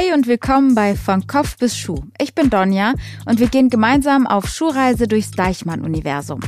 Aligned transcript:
Hi 0.00 0.14
und 0.14 0.26
willkommen 0.26 0.74
bei 0.74 0.96
Von 0.96 1.26
Kopf 1.26 1.58
bis 1.58 1.76
Schuh. 1.76 2.02
Ich 2.18 2.34
bin 2.34 2.48
Donja 2.48 2.94
und 3.26 3.38
wir 3.38 3.48
gehen 3.48 3.68
gemeinsam 3.68 4.26
auf 4.26 4.48
Schuhreise 4.48 5.06
durchs 5.06 5.30
Deichmann-Universum. 5.32 6.40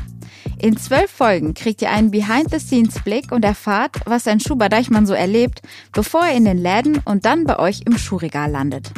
In 0.58 0.78
zwölf 0.78 1.10
Folgen 1.10 1.52
kriegt 1.52 1.82
ihr 1.82 1.90
einen 1.90 2.10
Behind-the-Scenes-Blick 2.10 3.30
und 3.30 3.44
erfahrt, 3.44 3.96
was 4.06 4.26
ein 4.26 4.40
Schuh 4.40 4.56
bei 4.56 4.70
Deichmann 4.70 5.04
so 5.04 5.12
erlebt, 5.12 5.60
bevor 5.92 6.24
er 6.24 6.34
in 6.34 6.46
den 6.46 6.56
Läden 6.56 7.02
und 7.04 7.26
dann 7.26 7.44
bei 7.44 7.58
euch 7.58 7.82
im 7.84 7.98
Schuhregal 7.98 8.50
landet. 8.50 8.90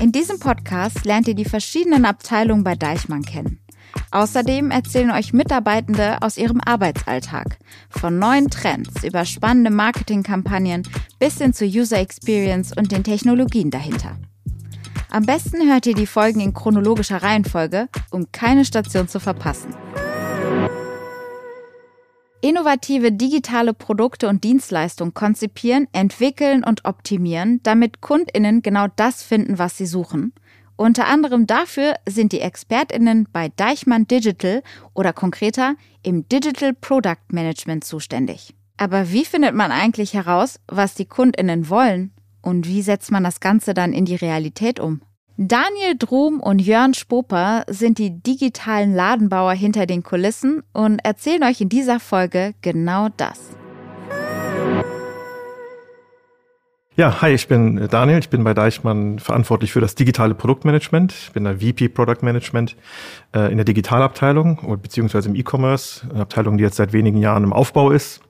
In 0.00 0.12
diesem 0.12 0.38
Podcast 0.38 1.04
lernt 1.04 1.28
ihr 1.28 1.34
die 1.34 1.44
verschiedenen 1.44 2.06
Abteilungen 2.06 2.64
bei 2.64 2.74
Deichmann 2.74 3.22
kennen. 3.22 3.61
Außerdem 4.10 4.70
erzählen 4.70 5.10
euch 5.10 5.32
Mitarbeitende 5.32 6.18
aus 6.20 6.36
ihrem 6.36 6.60
Arbeitsalltag. 6.64 7.58
Von 7.88 8.18
neuen 8.18 8.50
Trends 8.50 9.04
über 9.04 9.24
spannende 9.24 9.70
Marketingkampagnen 9.70 10.82
bis 11.18 11.38
hin 11.38 11.52
zur 11.52 11.66
User 11.66 11.98
Experience 11.98 12.72
und 12.76 12.92
den 12.92 13.04
Technologien 13.04 13.70
dahinter. 13.70 14.16
Am 15.10 15.24
besten 15.24 15.68
hört 15.68 15.86
ihr 15.86 15.94
die 15.94 16.06
Folgen 16.06 16.40
in 16.40 16.54
chronologischer 16.54 17.22
Reihenfolge, 17.22 17.88
um 18.10 18.32
keine 18.32 18.64
Station 18.64 19.08
zu 19.08 19.20
verpassen. 19.20 19.74
Innovative 22.40 23.12
digitale 23.12 23.72
Produkte 23.72 24.28
und 24.28 24.42
Dienstleistungen 24.42 25.14
konzipieren, 25.14 25.86
entwickeln 25.92 26.64
und 26.64 26.84
optimieren, 26.84 27.60
damit 27.62 28.00
Kundinnen 28.00 28.62
genau 28.62 28.88
das 28.96 29.22
finden, 29.22 29.58
was 29.58 29.76
sie 29.76 29.86
suchen 29.86 30.32
unter 30.76 31.06
anderem 31.06 31.46
dafür 31.46 31.94
sind 32.08 32.32
die 32.32 32.40
ExpertInnen 32.40 33.28
bei 33.32 33.50
Deichmann 33.56 34.06
Digital 34.06 34.62
oder 34.94 35.12
konkreter 35.12 35.74
im 36.02 36.28
Digital 36.28 36.72
Product 36.74 37.30
Management 37.30 37.84
zuständig. 37.84 38.54
Aber 38.76 39.12
wie 39.12 39.24
findet 39.24 39.54
man 39.54 39.70
eigentlich 39.70 40.14
heraus, 40.14 40.58
was 40.66 40.94
die 40.94 41.04
KundInnen 41.04 41.68
wollen? 41.68 42.12
Und 42.40 42.66
wie 42.66 42.82
setzt 42.82 43.12
man 43.12 43.22
das 43.22 43.38
Ganze 43.38 43.74
dann 43.74 43.92
in 43.92 44.04
die 44.04 44.16
Realität 44.16 44.80
um? 44.80 45.02
Daniel 45.36 45.96
Drum 45.98 46.40
und 46.40 46.60
Jörn 46.60 46.92
Spoper 46.92 47.64
sind 47.68 47.98
die 47.98 48.22
digitalen 48.22 48.94
Ladenbauer 48.94 49.52
hinter 49.52 49.86
den 49.86 50.02
Kulissen 50.02 50.62
und 50.72 50.98
erzählen 51.04 51.44
euch 51.44 51.60
in 51.60 51.68
dieser 51.68 52.00
Folge 52.00 52.54
genau 52.60 53.08
das. 53.16 53.38
Ja, 56.94 57.22
hi, 57.22 57.30
ich 57.30 57.48
bin 57.48 57.88
Daniel. 57.88 58.18
Ich 58.18 58.28
bin 58.28 58.44
bei 58.44 58.52
Deichmann 58.52 59.18
verantwortlich 59.18 59.72
für 59.72 59.80
das 59.80 59.94
digitale 59.94 60.34
Produktmanagement. 60.34 61.14
Ich 61.14 61.32
bin 61.32 61.44
der 61.44 61.60
VP 61.60 61.88
Product 61.88 62.18
Management 62.20 62.76
äh, 63.34 63.50
in 63.50 63.56
der 63.56 63.64
Digitalabteilung 63.64 64.78
beziehungsweise 64.82 65.30
im 65.30 65.34
E-Commerce, 65.34 66.06
eine 66.10 66.20
Abteilung, 66.20 66.58
die 66.58 66.64
jetzt 66.64 66.76
seit 66.76 66.92
wenigen 66.92 67.16
Jahren 67.16 67.44
im 67.44 67.54
Aufbau 67.54 67.92
ist 67.92 68.20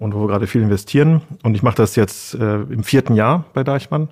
und 0.00 0.16
wo 0.16 0.22
wir 0.22 0.26
gerade 0.26 0.48
viel 0.48 0.62
investieren. 0.62 1.22
Und 1.44 1.54
ich 1.54 1.62
mache 1.62 1.76
das 1.76 1.94
jetzt 1.94 2.34
äh, 2.34 2.62
im 2.62 2.82
vierten 2.82 3.14
Jahr 3.14 3.44
bei 3.54 3.62
Deichmann 3.62 4.08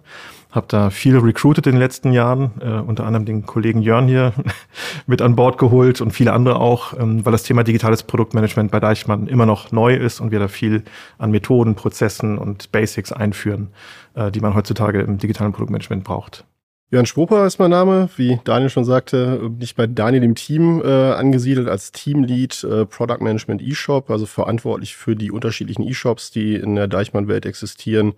habe 0.56 0.66
da 0.68 0.90
viel 0.90 1.16
recruited 1.16 1.66
in 1.66 1.72
den 1.72 1.80
letzten 1.80 2.12
Jahren, 2.12 2.50
äh, 2.60 2.70
unter 2.70 3.04
anderem 3.04 3.26
den 3.26 3.46
Kollegen 3.46 3.82
Jörn 3.82 4.08
hier 4.08 4.32
mit 5.06 5.22
an 5.22 5.36
Bord 5.36 5.58
geholt 5.58 6.00
und 6.00 6.10
viele 6.10 6.32
andere 6.32 6.58
auch, 6.58 6.98
ähm, 6.98 7.24
weil 7.24 7.32
das 7.32 7.44
Thema 7.44 7.62
digitales 7.62 8.02
Produktmanagement 8.02 8.70
bei 8.70 8.80
Deichmann 8.80 9.28
immer 9.28 9.46
noch 9.46 9.70
neu 9.70 9.94
ist 9.94 10.20
und 10.20 10.32
wir 10.32 10.40
da 10.40 10.48
viel 10.48 10.82
an 11.18 11.30
Methoden, 11.30 11.74
Prozessen 11.74 12.38
und 12.38 12.72
Basics 12.72 13.12
einführen, 13.12 13.68
äh, 14.14 14.32
die 14.32 14.40
man 14.40 14.54
heutzutage 14.54 15.00
im 15.02 15.18
digitalen 15.18 15.52
Produktmanagement 15.52 16.02
braucht. 16.02 16.44
Jörn 16.88 17.06
Spoper 17.06 17.46
ist 17.46 17.58
mein 17.58 17.70
Name. 17.70 18.08
Wie 18.16 18.38
Daniel 18.44 18.70
schon 18.70 18.84
sagte, 18.84 19.38
bin 19.38 19.60
ich 19.60 19.74
bei 19.74 19.88
Daniel 19.88 20.22
im 20.22 20.36
Team 20.36 20.80
äh, 20.84 21.12
angesiedelt 21.12 21.68
als 21.68 21.90
Teamlead 21.90 22.62
äh, 22.62 22.86
Product 22.86 23.18
Management 23.20 23.60
eShop, 23.60 24.08
also 24.08 24.24
verantwortlich 24.24 24.94
für 24.94 25.16
die 25.16 25.32
unterschiedlichen 25.32 25.82
eShops, 25.82 26.30
die 26.30 26.54
in 26.54 26.76
der 26.76 26.86
Deichmann-Welt 26.86 27.44
existieren 27.44 28.14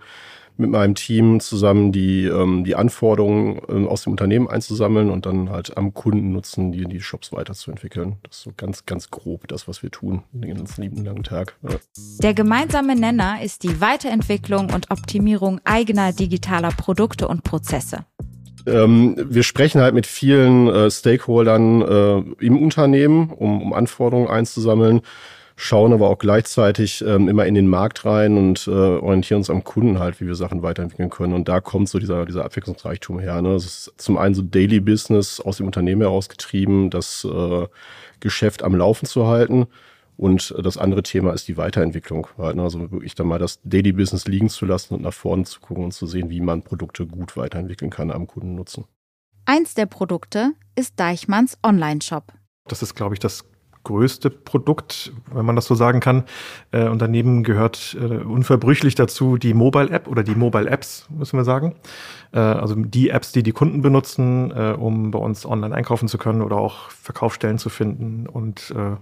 mit 0.59 0.71
meinem 0.71 0.95
Team 0.95 1.41
zusammen 1.41 1.93
die, 1.93 2.25
ähm, 2.25 2.65
die 2.65 2.75
Anforderungen 2.75 3.61
ähm, 3.69 3.87
aus 3.87 4.03
dem 4.03 4.13
Unternehmen 4.13 4.49
einzusammeln 4.49 5.09
und 5.11 5.25
dann 5.25 5.51
halt 5.51 5.77
am 5.77 5.95
Kunden 5.95 6.33
nutzen, 6.33 6.73
die, 6.73 6.85
die 6.85 7.01
Shops 7.01 7.33
weiterzuentwickeln. 7.33 8.17
Das 8.25 8.39
ist 8.39 8.43
so 8.43 8.53
ganz, 8.57 8.85
ganz 8.85 9.11
grob 9.11 9.47
das, 9.49 9.69
was 9.69 9.83
wir 9.83 9.91
tun 9.91 10.23
den 10.33 10.55
ganzen 10.57 10.83
lieben 10.83 11.05
langen 11.05 11.23
Tag. 11.23 11.57
Ja. 11.63 11.77
Der 12.23 12.35
gemeinsame 12.35 12.97
Nenner 12.97 13.43
ist 13.43 13.63
die 13.63 13.81
Weiterentwicklung 13.81 14.71
und 14.73 14.91
Optimierung 14.91 15.61
eigener 15.65 16.13
digitaler 16.13 16.71
Produkte 16.71 17.29
und 17.29 17.45
Prozesse. 17.45 18.05
Ähm, 18.67 19.17
wir 19.17 19.45
sprechen 19.45 19.81
halt 19.81 19.95
mit 19.95 20.07
vielen 20.07 20.69
äh, 20.69 20.91
Stakeholdern 20.91 21.83
äh, 21.83 22.45
im 22.45 22.61
Unternehmen, 22.61 23.31
um, 23.31 23.63
um 23.63 23.73
Anforderungen 23.73 24.29
einzusammeln 24.29 25.03
schauen 25.61 25.93
aber 25.93 26.09
auch 26.09 26.19
gleichzeitig 26.19 27.05
ähm, 27.05 27.29
immer 27.29 27.45
in 27.45 27.55
den 27.55 27.67
Markt 27.67 28.05
rein 28.05 28.39
und 28.39 28.69
äh, 28.69 28.71
orientieren 28.71 29.39
uns 29.39 29.51
am 29.51 29.65
Kunden 29.65 29.99
halt, 29.99 30.21
wie 30.21 30.27
wir 30.29 30.37
Sachen 30.37 30.63
weiterentwickeln 30.63 31.11
können. 31.11 31.33
Und 31.33 31.49
da 31.49 31.61
kommt 31.61 31.89
so 31.89 31.99
dieser, 31.99 32.25
dieser 32.27 32.45
Abwechslungsreichtum 32.45 33.19
her. 33.19 33.43
Ne? 33.43 33.55
Das 33.55 33.65
ist 33.65 33.93
zum 33.97 34.19
einen 34.19 34.37
so 34.37 34.43
Daily 34.43 34.79
Business 34.79 35.41
aus 35.41 35.57
dem 35.57 35.67
Unternehmen 35.67 36.03
herausgetrieben, 36.03 36.91
das 36.91 37.27
äh, 37.29 37.67
Geschäft 38.21 38.63
am 38.63 38.77
Laufen 38.77 39.07
zu 39.07 39.27
halten. 39.27 39.67
Und 40.17 40.55
das 40.63 40.79
andere 40.79 41.03
Thema 41.03 41.33
ist 41.33 41.49
die 41.49 41.57
Weiterentwicklung. 41.57 42.29
Halt, 42.39 42.55
ne? 42.55 42.63
Also 42.63 42.93
wirklich 42.93 43.17
dann 43.17 43.27
mal 43.27 43.41
das 43.41 43.61
Daily 43.65 43.91
Business 43.91 44.29
liegen 44.29 44.49
zu 44.49 44.65
lassen 44.65 44.95
und 44.95 45.03
nach 45.03 45.13
vorne 45.13 45.43
zu 45.43 45.59
gucken 45.59 45.85
und 45.85 45.93
zu 45.93 46.07
sehen, 46.07 46.31
wie 46.31 46.41
man 46.41 46.63
Produkte 46.63 47.05
gut 47.05 47.37
weiterentwickeln 47.37 47.91
kann 47.91 48.13
am 48.13 48.29
Kunden 48.29 48.55
nutzen. 48.55 48.85
Eins 49.45 49.75
der 49.75 49.87
Produkte 49.87 50.53
ist 50.77 51.01
Deichmanns 51.01 51.59
Online-Shop. 51.65 52.33
Das 52.69 52.83
ist, 52.83 52.95
glaube 52.95 53.15
ich, 53.15 53.19
das 53.19 53.45
größte 53.89 54.31
Produkt, 54.31 55.13
wenn 55.33 55.47
man 55.47 55.57
das 55.57 55.67
so 55.67 55.75
sagen 55.75 56.01
kann. 56.01 56.25
Äh, 56.71 56.89
und 56.89 57.01
daneben 57.01 57.43
gehört 57.43 57.97
äh, 57.99 58.05
unverbrüchlich 58.05 58.95
dazu 58.95 59.39
die 59.39 59.55
Mobile 59.55 59.91
App 59.91 60.07
oder 60.09 60.23
die 60.23 60.35
Mobile 60.35 60.69
Apps, 60.69 61.09
müssen 61.11 61.39
wir 61.39 61.45
sagen. 61.45 61.75
Äh, 62.33 62.39
also 62.39 62.75
die 62.75 63.09
Apps, 63.09 63.33
die 63.33 63.43
die 63.43 63.53
Kunden 63.53 63.81
benutzen, 63.81 64.51
äh, 64.51 64.75
um 64.79 65.11
bei 65.11 65.19
uns 65.19 65.47
online 65.47 65.75
einkaufen 65.75 66.09
zu 66.09 66.19
können 66.19 66.43
oder 66.43 66.57
auch 66.57 66.91
Verkaufsstellen 66.91 67.59
zu 67.59 67.71
finden 67.71 68.27
und 68.27 68.73
äh, 68.77 68.97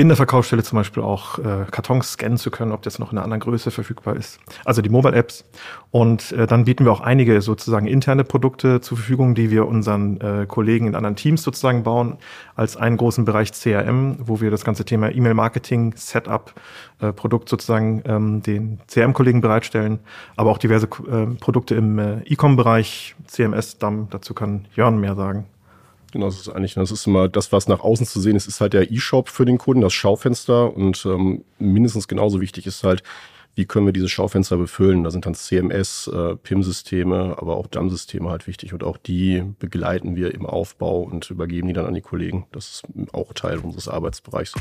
in 0.00 0.08
der 0.08 0.16
Verkaufsstelle 0.16 0.62
zum 0.62 0.78
Beispiel 0.78 1.02
auch 1.02 1.38
äh, 1.38 1.66
Kartons 1.70 2.12
scannen 2.12 2.38
zu 2.38 2.50
können, 2.50 2.72
ob 2.72 2.80
das 2.80 2.98
noch 2.98 3.12
in 3.12 3.18
einer 3.18 3.24
anderen 3.24 3.40
Größe 3.40 3.70
verfügbar 3.70 4.16
ist. 4.16 4.40
Also 4.64 4.80
die 4.80 4.88
Mobile 4.88 5.14
Apps. 5.14 5.44
Und 5.90 6.32
äh, 6.32 6.46
dann 6.46 6.64
bieten 6.64 6.86
wir 6.86 6.92
auch 6.92 7.02
einige 7.02 7.42
sozusagen 7.42 7.86
interne 7.86 8.24
Produkte 8.24 8.80
zur 8.80 8.96
Verfügung, 8.96 9.34
die 9.34 9.50
wir 9.50 9.66
unseren 9.66 10.18
äh, 10.22 10.46
Kollegen 10.48 10.86
in 10.86 10.94
anderen 10.94 11.16
Teams 11.16 11.42
sozusagen 11.42 11.82
bauen, 11.82 12.16
als 12.54 12.78
einen 12.78 12.96
großen 12.96 13.26
Bereich 13.26 13.52
CRM, 13.52 14.16
wo 14.20 14.40
wir 14.40 14.50
das 14.50 14.64
ganze 14.64 14.86
Thema 14.86 15.14
E-Mail-Marketing, 15.14 15.92
Setup, 15.96 16.54
äh, 17.00 17.12
Produkt 17.12 17.50
sozusagen 17.50 18.02
ähm, 18.06 18.42
den 18.42 18.80
CRM-Kollegen 18.86 19.42
bereitstellen, 19.42 19.98
aber 20.34 20.50
auch 20.50 20.58
diverse 20.58 20.86
äh, 20.86 21.26
Produkte 21.38 21.74
im 21.74 21.98
äh, 21.98 22.22
E-Com-Bereich, 22.24 23.16
CMS, 23.26 23.76
dann 23.76 24.08
dazu 24.08 24.32
kann 24.32 24.66
Jörn 24.74 24.98
mehr 24.98 25.14
sagen. 25.14 25.44
Genau, 26.12 26.26
das 26.26 26.40
ist 26.40 26.48
eigentlich, 26.48 26.74
das 26.74 26.90
ist 26.90 27.06
immer 27.06 27.28
das, 27.28 27.52
was 27.52 27.68
nach 27.68 27.80
außen 27.80 28.06
zu 28.06 28.20
sehen 28.20 28.36
ist, 28.36 28.46
ist 28.46 28.60
halt 28.60 28.72
der 28.72 28.90
E-Shop 28.90 29.28
für 29.28 29.44
den 29.44 29.58
Kunden, 29.58 29.82
das 29.82 29.92
Schaufenster. 29.92 30.74
Und 30.74 31.04
ähm, 31.06 31.44
mindestens 31.58 32.08
genauso 32.08 32.40
wichtig 32.40 32.66
ist 32.66 32.84
halt, 32.84 33.02
wie 33.54 33.66
können 33.66 33.86
wir 33.86 33.92
diese 33.92 34.08
Schaufenster 34.08 34.56
befüllen? 34.56 35.04
Da 35.04 35.10
sind 35.10 35.26
dann 35.26 35.34
CMS, 35.34 36.08
äh, 36.08 36.36
PIM-Systeme, 36.36 37.36
aber 37.38 37.56
auch 37.56 37.66
DAM-Systeme 37.66 38.30
halt 38.30 38.46
wichtig. 38.46 38.72
Und 38.72 38.84
auch 38.84 38.96
die 38.96 39.42
begleiten 39.58 40.16
wir 40.16 40.34
im 40.34 40.46
Aufbau 40.46 41.02
und 41.02 41.28
übergeben 41.30 41.68
die 41.68 41.74
dann 41.74 41.86
an 41.86 41.94
die 41.94 42.00
Kollegen. 42.00 42.46
Das 42.52 42.66
ist 42.66 42.82
auch 43.12 43.32
Teil 43.32 43.58
unseres 43.58 43.88
Arbeitsbereichs. 43.88 44.54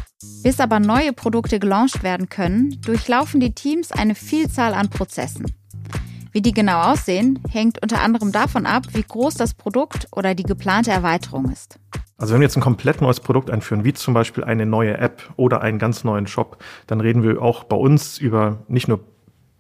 Bis 0.43 0.59
aber 0.59 0.79
neue 0.79 1.13
Produkte 1.13 1.59
gelauncht 1.59 2.03
werden 2.03 2.29
können, 2.29 2.81
durchlaufen 2.81 3.39
die 3.39 3.53
Teams 3.53 3.91
eine 3.91 4.16
Vielzahl 4.16 4.73
an 4.73 4.90
Prozessen. 4.90 5.45
Wie 6.31 6.41
die 6.41 6.52
genau 6.52 6.91
aussehen, 6.91 7.40
hängt 7.49 7.81
unter 7.81 8.02
anderem 8.02 8.31
davon 8.31 8.66
ab, 8.66 8.84
wie 8.93 9.03
groß 9.03 9.35
das 9.35 9.53
Produkt 9.53 10.08
oder 10.11 10.35
die 10.35 10.43
geplante 10.43 10.91
Erweiterung 10.91 11.52
ist. 11.52 11.79
Also 12.17 12.34
wenn 12.34 12.41
wir 12.41 12.46
jetzt 12.47 12.58
ein 12.58 12.61
komplett 12.61 13.02
neues 13.02 13.20
Produkt 13.20 13.49
einführen, 13.49 13.84
wie 13.84 13.93
zum 13.93 14.14
Beispiel 14.14 14.43
eine 14.43 14.66
neue 14.66 14.97
App 14.97 15.23
oder 15.37 15.61
einen 15.61 15.79
ganz 15.79 16.03
neuen 16.03 16.28
Shop, 16.28 16.58
dann 16.87 16.99
reden 17.02 17.23
wir 17.23 17.41
auch 17.41 17.64
bei 17.64 17.78
uns 17.78 18.17
über 18.17 18.58
nicht 18.67 18.87
nur 18.87 18.99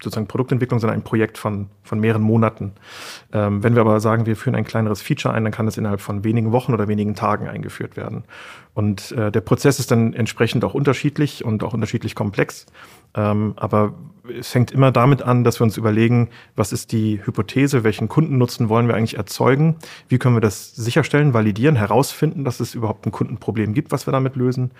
sozusagen 0.01 0.27
Produktentwicklung, 0.27 0.79
sondern 0.79 0.99
ein 0.99 1.03
Projekt 1.03 1.37
von, 1.37 1.69
von 1.83 1.99
mehreren 1.99 2.21
Monaten. 2.21 2.73
Ähm, 3.33 3.63
wenn 3.63 3.75
wir 3.75 3.81
aber 3.81 3.99
sagen, 3.99 4.25
wir 4.25 4.35
führen 4.35 4.55
ein 4.55 4.63
kleineres 4.63 5.01
Feature 5.01 5.33
ein, 5.33 5.43
dann 5.43 5.51
kann 5.51 5.67
es 5.67 5.77
innerhalb 5.77 6.01
von 6.01 6.23
wenigen 6.23 6.51
Wochen 6.51 6.73
oder 6.73 6.87
wenigen 6.87 7.15
Tagen 7.15 7.47
eingeführt 7.47 7.97
werden. 7.97 8.23
Und 8.79 9.11
äh, 9.11 9.29
der 9.29 9.41
Prozess 9.41 9.77
ist 9.77 9.91
dann 9.91 10.13
entsprechend 10.13 10.63
auch 10.63 10.73
unterschiedlich 10.73 11.43
und 11.43 11.65
auch 11.65 11.73
unterschiedlich 11.73 12.15
komplex. 12.15 12.65
Ähm, 13.13 13.51
aber 13.57 13.93
es 14.39 14.51
fängt 14.51 14.71
immer 14.71 14.93
damit 14.93 15.21
an, 15.21 15.43
dass 15.43 15.59
wir 15.59 15.65
uns 15.65 15.75
überlegen, 15.75 16.29
was 16.55 16.71
ist 16.71 16.93
die 16.93 17.19
Hypothese, 17.25 17.83
welchen 17.83 18.07
Kundennutzen 18.07 18.69
wollen 18.69 18.87
wir 18.87 18.95
eigentlich 18.95 19.17
erzeugen, 19.17 19.75
wie 20.07 20.17
können 20.17 20.37
wir 20.37 20.39
das 20.39 20.73
sicherstellen, 20.77 21.33
validieren, 21.33 21.75
herausfinden, 21.75 22.45
dass 22.45 22.61
es 22.61 22.73
überhaupt 22.73 23.05
ein 23.05 23.11
Kundenproblem 23.11 23.73
gibt, 23.73 23.91
was 23.91 24.07
wir 24.07 24.13
damit 24.13 24.37
lösen. 24.37 24.71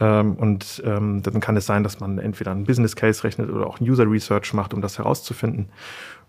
Ähm, 0.00 0.34
und 0.34 0.82
ähm, 0.84 1.22
dann 1.22 1.38
kann 1.38 1.56
es 1.56 1.66
sein, 1.66 1.84
dass 1.84 2.00
man 2.00 2.18
entweder 2.18 2.50
einen 2.50 2.64
Business 2.64 2.96
Case 2.96 3.22
rechnet 3.22 3.48
oder 3.48 3.68
auch 3.68 3.80
User 3.80 4.10
Research 4.10 4.54
macht, 4.54 4.74
um 4.74 4.82
das 4.82 4.98
herauszufinden. 4.98 5.68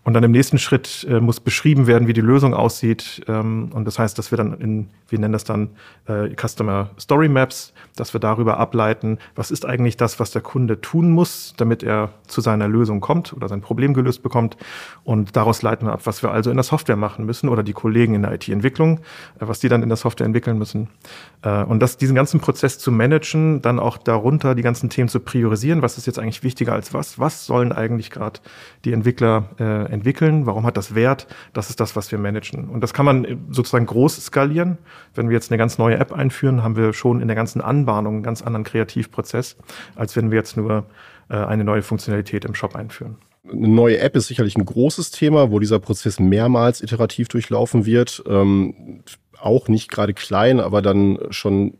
Und 0.08 0.14
dann 0.14 0.24
im 0.24 0.30
nächsten 0.30 0.56
Schritt 0.56 1.06
äh, 1.10 1.20
muss 1.20 1.38
beschrieben 1.38 1.86
werden, 1.86 2.08
wie 2.08 2.14
die 2.14 2.22
Lösung 2.22 2.54
aussieht. 2.54 3.20
Ähm, 3.28 3.68
und 3.74 3.84
das 3.84 3.98
heißt, 3.98 4.18
dass 4.18 4.30
wir 4.30 4.38
dann 4.38 4.54
in, 4.58 4.88
wir 5.10 5.18
nennen 5.18 5.34
das 5.34 5.44
dann 5.44 5.68
äh, 6.06 6.30
Customer 6.34 6.88
Story 6.98 7.28
Maps, 7.28 7.74
dass 7.94 8.14
wir 8.14 8.18
darüber 8.18 8.56
ableiten, 8.56 9.18
was 9.34 9.50
ist 9.50 9.66
eigentlich 9.66 9.98
das, 9.98 10.18
was 10.18 10.30
der 10.30 10.40
Kunde 10.40 10.80
tun 10.80 11.10
muss, 11.10 11.52
damit 11.58 11.82
er 11.82 12.08
zu 12.26 12.40
seiner 12.40 12.68
Lösung 12.68 13.00
kommt 13.00 13.34
oder 13.34 13.48
sein 13.48 13.60
Problem 13.60 13.92
gelöst 13.92 14.22
bekommt. 14.22 14.56
Und 15.04 15.36
daraus 15.36 15.60
leiten 15.60 15.86
wir 15.86 15.92
ab, 15.92 16.00
was 16.04 16.22
wir 16.22 16.30
also 16.30 16.48
in 16.48 16.56
der 16.56 16.64
Software 16.64 16.96
machen 16.96 17.26
müssen 17.26 17.50
oder 17.50 17.62
die 17.62 17.74
Kollegen 17.74 18.14
in 18.14 18.22
der 18.22 18.32
IT-Entwicklung, 18.32 19.00
äh, 19.38 19.46
was 19.46 19.60
die 19.60 19.68
dann 19.68 19.82
in 19.82 19.90
der 19.90 19.96
Software 19.96 20.24
entwickeln 20.24 20.56
müssen. 20.56 20.88
Äh, 21.42 21.64
und 21.64 21.80
das, 21.80 21.98
diesen 21.98 22.14
ganzen 22.14 22.40
Prozess 22.40 22.78
zu 22.78 22.90
managen, 22.90 23.60
dann 23.60 23.78
auch 23.78 23.98
darunter 23.98 24.54
die 24.54 24.62
ganzen 24.62 24.88
Themen 24.88 25.10
zu 25.10 25.20
priorisieren, 25.20 25.82
was 25.82 25.98
ist 25.98 26.06
jetzt 26.06 26.18
eigentlich 26.18 26.42
wichtiger 26.42 26.72
als 26.72 26.94
was, 26.94 27.18
was 27.18 27.44
sollen 27.44 27.72
eigentlich 27.72 28.10
gerade 28.10 28.40
die 28.86 28.94
Entwickler 28.94 29.50
äh, 29.60 29.97
entwickeln, 29.98 30.46
warum 30.46 30.64
hat 30.64 30.76
das 30.76 30.94
Wert, 30.94 31.26
das 31.52 31.70
ist 31.70 31.80
das, 31.80 31.96
was 31.96 32.10
wir 32.10 32.18
managen. 32.18 32.68
Und 32.68 32.80
das 32.80 32.94
kann 32.94 33.04
man 33.04 33.46
sozusagen 33.50 33.86
groß 33.86 34.24
skalieren. 34.24 34.78
Wenn 35.14 35.28
wir 35.28 35.34
jetzt 35.34 35.50
eine 35.50 35.58
ganz 35.58 35.78
neue 35.78 35.96
App 35.96 36.12
einführen, 36.12 36.62
haben 36.62 36.76
wir 36.76 36.92
schon 36.92 37.20
in 37.20 37.28
der 37.28 37.36
ganzen 37.36 37.60
Anbahnung 37.60 38.14
einen 38.14 38.22
ganz 38.22 38.42
anderen 38.42 38.64
Kreativprozess, 38.64 39.56
als 39.96 40.16
wenn 40.16 40.30
wir 40.30 40.38
jetzt 40.38 40.56
nur 40.56 40.86
äh, 41.28 41.36
eine 41.36 41.64
neue 41.64 41.82
Funktionalität 41.82 42.44
im 42.44 42.54
Shop 42.54 42.74
einführen. 42.74 43.16
Eine 43.50 43.68
neue 43.68 43.98
App 43.98 44.16
ist 44.16 44.26
sicherlich 44.26 44.56
ein 44.56 44.64
großes 44.64 45.10
Thema, 45.10 45.50
wo 45.50 45.58
dieser 45.58 45.78
Prozess 45.78 46.20
mehrmals 46.20 46.82
iterativ 46.82 47.28
durchlaufen 47.28 47.86
wird. 47.86 48.22
Ähm, 48.26 49.02
auch 49.40 49.68
nicht 49.68 49.90
gerade 49.90 50.14
klein, 50.14 50.60
aber 50.60 50.82
dann 50.82 51.18
schon 51.30 51.74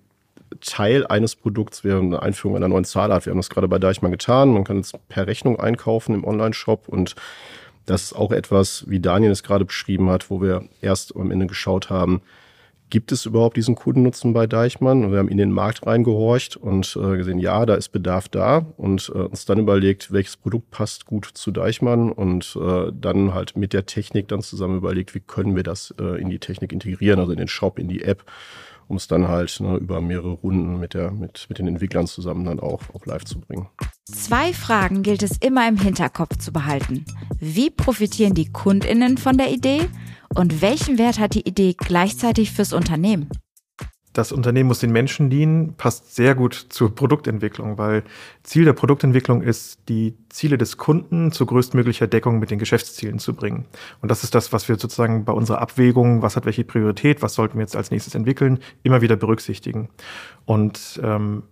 Teil 0.60 1.06
eines 1.06 1.36
Produkts 1.36 1.84
wäre 1.84 2.00
eine 2.00 2.22
Einführung 2.22 2.56
einer 2.56 2.68
neuen 2.68 2.84
Zahlart. 2.84 3.26
Wir 3.26 3.30
haben 3.30 3.38
das 3.38 3.50
gerade 3.50 3.68
bei 3.68 3.78
Deichmann 3.78 4.12
getan. 4.12 4.50
Man 4.50 4.64
kann 4.64 4.78
es 4.78 4.92
per 5.08 5.26
Rechnung 5.26 5.60
einkaufen 5.60 6.14
im 6.14 6.24
Online-Shop 6.24 6.88
und 6.88 7.14
das 7.88 8.04
ist 8.04 8.12
auch 8.12 8.32
etwas, 8.32 8.84
wie 8.86 9.00
Daniel 9.00 9.30
es 9.30 9.42
gerade 9.42 9.64
beschrieben 9.64 10.10
hat, 10.10 10.30
wo 10.30 10.42
wir 10.42 10.68
erst 10.82 11.16
am 11.16 11.30
Ende 11.30 11.46
geschaut 11.46 11.88
haben, 11.88 12.20
gibt 12.90 13.12
es 13.12 13.26
überhaupt 13.26 13.56
diesen 13.56 13.74
Kundennutzen 13.74 14.32
bei 14.32 14.46
Deichmann? 14.46 15.04
Und 15.04 15.12
wir 15.12 15.18
haben 15.18 15.28
in 15.28 15.38
den 15.38 15.52
Markt 15.52 15.86
reingehorcht 15.86 16.56
und 16.56 16.98
äh, 17.00 17.16
gesehen, 17.16 17.38
ja, 17.38 17.64
da 17.64 17.74
ist 17.74 17.88
Bedarf 17.90 18.28
da 18.28 18.66
und 18.76 19.10
äh, 19.14 19.18
uns 19.18 19.46
dann 19.46 19.58
überlegt, 19.58 20.12
welches 20.12 20.36
Produkt 20.36 20.70
passt 20.70 21.06
gut 21.06 21.26
zu 21.32 21.50
Deichmann 21.50 22.12
und 22.12 22.58
äh, 22.60 22.92
dann 22.92 23.32
halt 23.32 23.56
mit 23.56 23.72
der 23.72 23.86
Technik 23.86 24.28
dann 24.28 24.42
zusammen 24.42 24.76
überlegt, 24.76 25.14
wie 25.14 25.20
können 25.20 25.56
wir 25.56 25.62
das 25.62 25.94
äh, 25.98 26.20
in 26.20 26.28
die 26.28 26.38
Technik 26.38 26.72
integrieren, 26.72 27.20
also 27.20 27.32
in 27.32 27.38
den 27.38 27.48
Shop, 27.48 27.78
in 27.78 27.88
die 27.88 28.02
App 28.02 28.24
um 28.88 28.96
es 28.96 29.06
dann 29.06 29.28
halt 29.28 29.60
ne, 29.60 29.76
über 29.76 30.00
mehrere 30.00 30.30
Runden 30.30 30.80
mit, 30.80 30.94
der, 30.94 31.10
mit, 31.10 31.46
mit 31.48 31.58
den 31.58 31.68
Entwicklern 31.68 32.06
zusammen 32.06 32.44
dann 32.44 32.58
auch, 32.58 32.80
auch 32.94 33.06
live 33.06 33.24
zu 33.24 33.40
bringen. 33.40 33.68
Zwei 34.04 34.52
Fragen 34.52 35.02
gilt 35.02 35.22
es 35.22 35.36
immer 35.38 35.68
im 35.68 35.76
Hinterkopf 35.76 36.38
zu 36.38 36.52
behalten. 36.52 37.04
Wie 37.38 37.70
profitieren 37.70 38.34
die 38.34 38.50
Kundinnen 38.50 39.18
von 39.18 39.36
der 39.36 39.50
Idee 39.50 39.88
und 40.34 40.62
welchen 40.62 40.98
Wert 40.98 41.18
hat 41.18 41.34
die 41.34 41.46
Idee 41.46 41.74
gleichzeitig 41.76 42.50
fürs 42.50 42.72
Unternehmen? 42.72 43.28
Das 44.18 44.32
Unternehmen 44.32 44.66
muss 44.66 44.80
den 44.80 44.90
Menschen 44.90 45.30
dienen, 45.30 45.74
passt 45.74 46.16
sehr 46.16 46.34
gut 46.34 46.54
zur 46.70 46.92
Produktentwicklung, 46.92 47.78
weil 47.78 48.02
Ziel 48.42 48.64
der 48.64 48.72
Produktentwicklung 48.72 49.42
ist, 49.42 49.88
die 49.88 50.16
Ziele 50.28 50.58
des 50.58 50.76
Kunden 50.76 51.30
zu 51.30 51.46
größtmöglicher 51.46 52.08
Deckung 52.08 52.40
mit 52.40 52.50
den 52.50 52.58
Geschäftszielen 52.58 53.20
zu 53.20 53.34
bringen. 53.34 53.66
Und 54.02 54.10
das 54.10 54.24
ist 54.24 54.34
das, 54.34 54.52
was 54.52 54.68
wir 54.68 54.76
sozusagen 54.76 55.24
bei 55.24 55.32
unserer 55.32 55.60
Abwägung, 55.60 56.20
was 56.20 56.34
hat 56.34 56.46
welche 56.46 56.64
Priorität, 56.64 57.22
was 57.22 57.34
sollten 57.34 57.58
wir 57.58 57.62
jetzt 57.62 57.76
als 57.76 57.92
nächstes 57.92 58.16
entwickeln, 58.16 58.58
immer 58.82 59.02
wieder 59.02 59.14
berücksichtigen. 59.14 59.88
Und 60.44 61.00
ähm, 61.04 61.44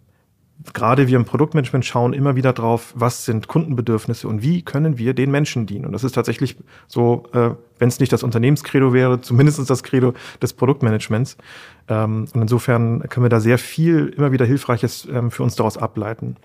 gerade 0.72 1.06
wir 1.08 1.16
im 1.16 1.24
Produktmanagement 1.24 1.84
schauen 1.84 2.12
immer 2.12 2.36
wieder 2.36 2.52
drauf, 2.52 2.92
was 2.96 3.24
sind 3.24 3.48
Kundenbedürfnisse 3.48 4.26
und 4.26 4.42
wie 4.42 4.62
können 4.62 4.98
wir 4.98 5.14
den 5.14 5.30
Menschen 5.30 5.66
dienen. 5.66 5.86
Und 5.86 5.92
das 5.92 6.04
ist 6.04 6.14
tatsächlich 6.14 6.56
so, 6.86 7.24
äh, 7.32 7.50
wenn 7.78 7.88
es 7.88 8.00
nicht 8.00 8.12
das 8.12 8.22
Unternehmenskredo 8.22 8.92
wäre, 8.92 9.20
zumindest 9.20 9.68
das 9.68 9.82
Credo 9.82 10.14
des 10.40 10.52
Produktmanagements. 10.54 11.36
Ähm, 11.88 12.26
und 12.32 12.42
insofern 12.42 13.00
können 13.08 13.24
wir 13.24 13.30
da 13.30 13.40
sehr 13.40 13.58
viel 13.58 14.12
immer 14.16 14.32
wieder 14.32 14.44
Hilfreiches 14.44 15.06
ähm, 15.10 15.30
für 15.30 15.42
uns 15.42 15.56
daraus 15.56 15.76
ableiten. 15.76 16.36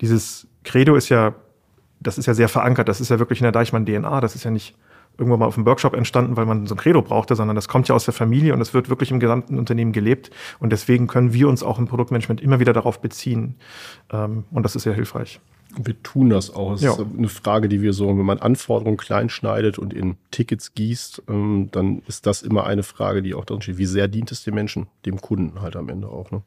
Dieses 0.00 0.46
Credo 0.64 0.96
ist 0.96 1.08
ja, 1.08 1.34
das 2.00 2.18
ist 2.18 2.26
ja 2.26 2.34
sehr 2.34 2.48
verankert, 2.48 2.88
das 2.88 3.00
ist 3.00 3.10
ja 3.10 3.18
wirklich 3.18 3.40
in 3.40 3.44
der 3.44 3.52
Deichmann-DNA, 3.52 4.20
das 4.20 4.34
ist 4.34 4.44
ja 4.44 4.50
nicht 4.50 4.74
irgendwann 5.18 5.40
mal 5.40 5.46
auf 5.46 5.54
dem 5.54 5.66
Workshop 5.66 5.94
entstanden, 5.94 6.36
weil 6.36 6.46
man 6.46 6.66
so 6.66 6.74
ein 6.74 6.78
Credo 6.78 7.02
brauchte, 7.02 7.36
sondern 7.36 7.54
das 7.54 7.68
kommt 7.68 7.88
ja 7.88 7.94
aus 7.94 8.04
der 8.04 8.14
Familie 8.14 8.52
und 8.52 8.60
es 8.60 8.74
wird 8.74 8.88
wirklich 8.88 9.10
im 9.10 9.20
gesamten 9.20 9.58
Unternehmen 9.58 9.92
gelebt. 9.92 10.30
Und 10.58 10.70
deswegen 10.70 11.06
können 11.06 11.32
wir 11.32 11.48
uns 11.48 11.62
auch 11.62 11.78
im 11.78 11.86
Produktmanagement 11.86 12.40
immer 12.40 12.60
wieder 12.60 12.72
darauf 12.72 13.00
beziehen. 13.00 13.56
Ähm, 14.10 14.44
und 14.50 14.62
das 14.64 14.76
ist 14.76 14.82
sehr 14.82 14.94
hilfreich. 14.94 15.40
Wir 15.76 16.00
tun 16.02 16.30
das 16.30 16.54
auch. 16.54 16.74
Es 16.74 16.82
ja. 16.82 16.92
ist 16.92 17.00
eine 17.00 17.28
Frage, 17.28 17.68
die 17.68 17.82
wir 17.82 17.92
so, 17.92 18.08
wenn 18.08 18.24
man 18.24 18.38
Anforderungen 18.38 18.96
klein 18.96 19.28
schneidet 19.28 19.78
und 19.78 19.92
in 19.92 20.16
Tickets 20.30 20.74
gießt, 20.74 21.22
ähm, 21.28 21.68
dann 21.72 22.02
ist 22.06 22.26
das 22.26 22.42
immer 22.42 22.64
eine 22.64 22.82
Frage, 22.82 23.22
die 23.22 23.34
auch 23.34 23.44
drin 23.44 23.60
steht. 23.60 23.78
Wie 23.78 23.86
sehr 23.86 24.06
dient 24.06 24.30
es 24.30 24.44
dem 24.44 24.54
Menschen, 24.54 24.86
dem 25.04 25.20
Kunden 25.20 25.62
halt 25.62 25.74
am 25.76 25.88
Ende 25.88 26.08
auch. 26.08 26.30
Ne? 26.30 26.42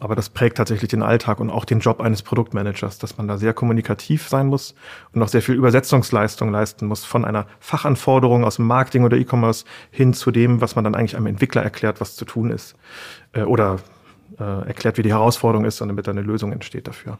Aber 0.00 0.16
das 0.16 0.28
prägt 0.28 0.56
tatsächlich 0.56 0.90
den 0.90 1.02
Alltag 1.02 1.40
und 1.40 1.50
auch 1.50 1.64
den 1.64 1.80
Job 1.80 2.00
eines 2.00 2.22
Produktmanagers, 2.22 2.98
dass 2.98 3.16
man 3.16 3.28
da 3.28 3.38
sehr 3.38 3.54
kommunikativ 3.54 4.28
sein 4.28 4.48
muss 4.48 4.74
und 5.12 5.22
auch 5.22 5.28
sehr 5.28 5.42
viel 5.42 5.54
Übersetzungsleistung 5.54 6.50
leisten 6.50 6.86
muss 6.86 7.04
von 7.04 7.24
einer 7.24 7.46
Fachanforderung 7.60 8.44
aus 8.44 8.56
dem 8.56 8.66
Marketing 8.66 9.04
oder 9.04 9.16
E-Commerce 9.16 9.64
hin 9.90 10.12
zu 10.12 10.30
dem, 10.30 10.60
was 10.60 10.74
man 10.74 10.84
dann 10.84 10.94
eigentlich 10.94 11.16
einem 11.16 11.26
Entwickler 11.26 11.62
erklärt, 11.62 12.00
was 12.00 12.16
zu 12.16 12.24
tun 12.24 12.50
ist. 12.50 12.76
Äh, 13.32 13.42
oder 13.42 13.78
äh, 14.38 14.66
erklärt, 14.66 14.98
wie 14.98 15.02
die 15.02 15.12
Herausforderung 15.12 15.64
ist, 15.64 15.80
damit 15.80 16.08
eine 16.08 16.22
Lösung 16.22 16.52
entsteht 16.52 16.88
dafür. 16.88 17.18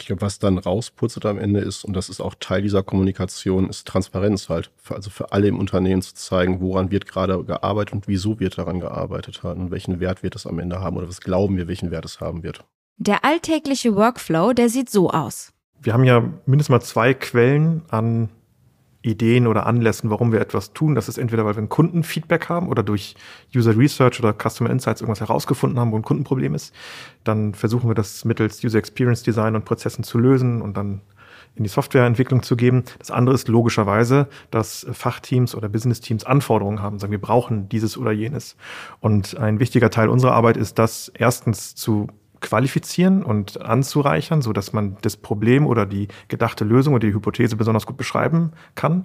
Ich 0.00 0.06
glaube, 0.06 0.22
was 0.22 0.38
dann 0.38 0.58
rausputzelt 0.58 1.26
am 1.26 1.38
Ende 1.38 1.60
ist, 1.60 1.84
und 1.84 1.94
das 1.94 2.08
ist 2.08 2.20
auch 2.20 2.34
Teil 2.38 2.62
dieser 2.62 2.82
Kommunikation, 2.82 3.68
ist 3.68 3.86
Transparenz 3.86 4.48
halt. 4.48 4.70
Für, 4.76 4.94
also 4.94 5.10
für 5.10 5.32
alle 5.32 5.48
im 5.48 5.58
Unternehmen 5.58 6.02
zu 6.02 6.14
zeigen, 6.14 6.60
woran 6.60 6.90
wird 6.90 7.06
gerade 7.06 7.42
gearbeitet 7.44 7.94
und 7.94 8.08
wieso 8.08 8.40
wird 8.40 8.58
daran 8.58 8.80
gearbeitet 8.80 9.42
halt 9.42 9.58
und 9.58 9.70
welchen 9.70 10.00
Wert 10.00 10.22
wird 10.22 10.36
es 10.36 10.46
am 10.46 10.58
Ende 10.58 10.80
haben 10.80 10.96
oder 10.96 11.08
was 11.08 11.20
glauben 11.20 11.56
wir, 11.56 11.68
welchen 11.68 11.90
Wert 11.90 12.04
es 12.04 12.20
haben 12.20 12.42
wird. 12.42 12.64
Der 12.96 13.24
alltägliche 13.24 13.94
Workflow, 13.94 14.52
der 14.52 14.68
sieht 14.68 14.90
so 14.90 15.10
aus. 15.10 15.52
Wir 15.80 15.92
haben 15.92 16.04
ja 16.04 16.20
mindestens 16.46 16.70
mal 16.70 16.80
zwei 16.80 17.14
Quellen 17.14 17.82
an 17.88 18.28
Ideen 19.08 19.46
oder 19.46 19.66
Anlässen, 19.66 20.10
warum 20.10 20.32
wir 20.32 20.40
etwas 20.40 20.72
tun. 20.72 20.94
Das 20.94 21.08
ist 21.08 21.18
entweder, 21.18 21.44
weil 21.44 21.56
wir 21.56 21.62
ein 21.62 21.68
Kundenfeedback 21.68 22.48
haben 22.48 22.68
oder 22.68 22.82
durch 22.82 23.16
User 23.54 23.76
Research 23.76 24.20
oder 24.20 24.32
Customer 24.32 24.70
Insights 24.70 25.00
irgendwas 25.00 25.20
herausgefunden 25.20 25.78
haben, 25.78 25.92
wo 25.92 25.96
ein 25.96 26.02
Kundenproblem 26.02 26.54
ist. 26.54 26.74
Dann 27.24 27.54
versuchen 27.54 27.88
wir 27.88 27.94
das 27.94 28.24
mittels 28.24 28.62
User 28.62 28.78
Experience 28.78 29.22
Design 29.22 29.56
und 29.56 29.64
Prozessen 29.64 30.04
zu 30.04 30.18
lösen 30.18 30.62
und 30.62 30.76
dann 30.76 31.00
in 31.56 31.64
die 31.64 31.70
Softwareentwicklung 31.70 32.42
zu 32.42 32.56
geben. 32.56 32.84
Das 32.98 33.10
andere 33.10 33.34
ist 33.34 33.48
logischerweise, 33.48 34.28
dass 34.50 34.86
Fachteams 34.92 35.54
oder 35.54 35.68
Business-Teams 35.68 36.24
Anforderungen 36.24 36.80
haben, 36.80 36.98
sagen, 36.98 37.10
wir 37.10 37.20
brauchen 37.20 37.68
dieses 37.68 37.98
oder 37.98 38.12
jenes. 38.12 38.56
Und 39.00 39.36
ein 39.36 39.58
wichtiger 39.58 39.90
Teil 39.90 40.08
unserer 40.08 40.32
Arbeit 40.32 40.56
ist, 40.56 40.78
das 40.78 41.10
erstens 41.14 41.74
zu 41.74 42.08
qualifizieren 42.40 43.22
und 43.22 43.60
anzureichern, 43.60 44.42
so 44.42 44.52
dass 44.52 44.72
man 44.72 44.96
das 45.02 45.16
Problem 45.16 45.66
oder 45.66 45.86
die 45.86 46.08
gedachte 46.28 46.64
Lösung 46.64 46.94
oder 46.94 47.06
die 47.06 47.14
Hypothese 47.14 47.56
besonders 47.56 47.86
gut 47.86 47.96
beschreiben 47.96 48.52
kann, 48.74 49.04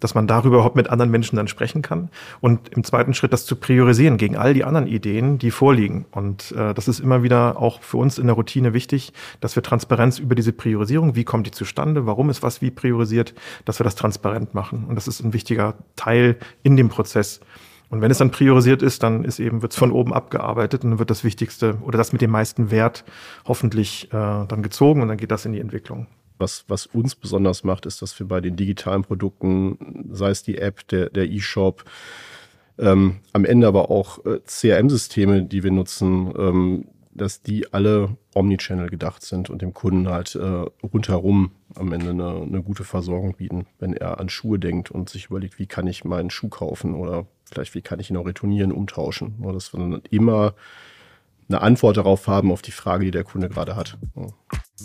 dass 0.00 0.14
man 0.14 0.26
darüber 0.26 0.56
überhaupt 0.56 0.76
mit 0.76 0.90
anderen 0.90 1.10
Menschen 1.10 1.36
dann 1.36 1.48
sprechen 1.48 1.82
kann 1.82 2.10
und 2.40 2.68
im 2.68 2.84
zweiten 2.84 3.14
Schritt 3.14 3.32
das 3.32 3.46
zu 3.46 3.56
priorisieren 3.56 4.16
gegen 4.16 4.36
all 4.36 4.54
die 4.54 4.64
anderen 4.64 4.86
Ideen, 4.86 5.38
die 5.38 5.50
vorliegen. 5.50 6.06
Und 6.10 6.52
äh, 6.52 6.74
das 6.74 6.88
ist 6.88 7.00
immer 7.00 7.22
wieder 7.22 7.60
auch 7.60 7.82
für 7.82 7.96
uns 7.96 8.18
in 8.18 8.26
der 8.26 8.36
Routine 8.36 8.74
wichtig, 8.74 9.12
dass 9.40 9.56
wir 9.56 9.62
Transparenz 9.62 10.18
über 10.18 10.34
diese 10.34 10.52
Priorisierung, 10.52 11.14
wie 11.14 11.24
kommt 11.24 11.46
die 11.46 11.50
zustande, 11.50 12.06
warum 12.06 12.30
ist 12.30 12.42
was 12.42 12.62
wie 12.62 12.70
priorisiert, 12.70 13.34
dass 13.64 13.80
wir 13.80 13.84
das 13.84 13.94
transparent 13.94 14.54
machen. 14.54 14.84
Und 14.88 14.94
das 14.94 15.08
ist 15.08 15.20
ein 15.20 15.32
wichtiger 15.32 15.74
Teil 15.96 16.36
in 16.62 16.76
dem 16.76 16.88
Prozess, 16.88 17.40
und 17.90 18.02
wenn 18.02 18.10
es 18.10 18.18
dann 18.18 18.30
priorisiert 18.30 18.82
ist, 18.82 19.02
dann 19.02 19.24
ist 19.24 19.40
eben, 19.40 19.62
wird 19.62 19.72
es 19.72 19.78
von 19.78 19.92
oben 19.92 20.12
abgearbeitet 20.12 20.84
und 20.84 20.90
dann 20.90 20.98
wird 20.98 21.10
das 21.10 21.24
Wichtigste 21.24 21.78
oder 21.82 21.96
das 21.96 22.12
mit 22.12 22.20
dem 22.20 22.30
meisten 22.30 22.70
Wert 22.70 23.04
hoffentlich 23.46 24.08
äh, 24.12 24.46
dann 24.46 24.62
gezogen 24.62 25.00
und 25.00 25.08
dann 25.08 25.16
geht 25.16 25.30
das 25.30 25.46
in 25.46 25.52
die 25.52 25.60
Entwicklung. 25.60 26.06
Was, 26.38 26.64
was 26.68 26.86
uns 26.86 27.16
besonders 27.16 27.64
macht, 27.64 27.86
ist, 27.86 28.00
dass 28.02 28.18
wir 28.20 28.28
bei 28.28 28.40
den 28.40 28.56
digitalen 28.56 29.02
Produkten, 29.02 30.06
sei 30.12 30.30
es 30.30 30.42
die 30.42 30.58
App, 30.58 30.86
der, 30.88 31.10
der 31.10 31.28
E-Shop, 31.30 31.84
ähm, 32.78 33.16
am 33.32 33.44
Ende 33.44 33.66
aber 33.66 33.90
auch 33.90 34.24
äh, 34.24 34.38
CRM-Systeme, 34.46 35.42
die 35.42 35.64
wir 35.64 35.72
nutzen, 35.72 36.32
ähm, 36.38 36.84
dass 37.10 37.42
die 37.42 37.72
alle 37.72 38.16
Omnichannel 38.34 38.88
gedacht 38.88 39.22
sind 39.22 39.50
und 39.50 39.62
dem 39.62 39.74
Kunden 39.74 40.08
halt 40.08 40.36
äh, 40.36 40.64
rundherum 40.86 41.50
am 41.74 41.92
Ende 41.92 42.10
eine, 42.10 42.42
eine 42.42 42.62
gute 42.62 42.84
Versorgung 42.84 43.34
bieten, 43.34 43.66
wenn 43.80 43.94
er 43.94 44.20
an 44.20 44.28
Schuhe 44.28 44.60
denkt 44.60 44.92
und 44.92 45.08
sich 45.08 45.26
überlegt, 45.26 45.58
wie 45.58 45.66
kann 45.66 45.88
ich 45.88 46.04
meinen 46.04 46.30
Schuh 46.30 46.48
kaufen 46.48 46.94
oder 46.94 47.26
vielleicht 47.48 47.74
wie 47.74 47.82
kann 47.82 48.00
ich 48.00 48.10
ihn 48.10 48.16
auch 48.16 48.26
retournieren, 48.26 48.72
umtauschen. 48.72 49.36
Oder 49.42 49.54
dass 49.54 49.72
wir 49.72 49.80
dann 49.80 50.02
immer 50.10 50.54
eine 51.48 51.62
Antwort 51.62 51.96
darauf 51.96 52.26
haben, 52.26 52.52
auf 52.52 52.62
die 52.62 52.72
Frage, 52.72 53.06
die 53.06 53.10
der 53.10 53.24
Kunde 53.24 53.48
gerade 53.48 53.74
hat. 53.74 53.96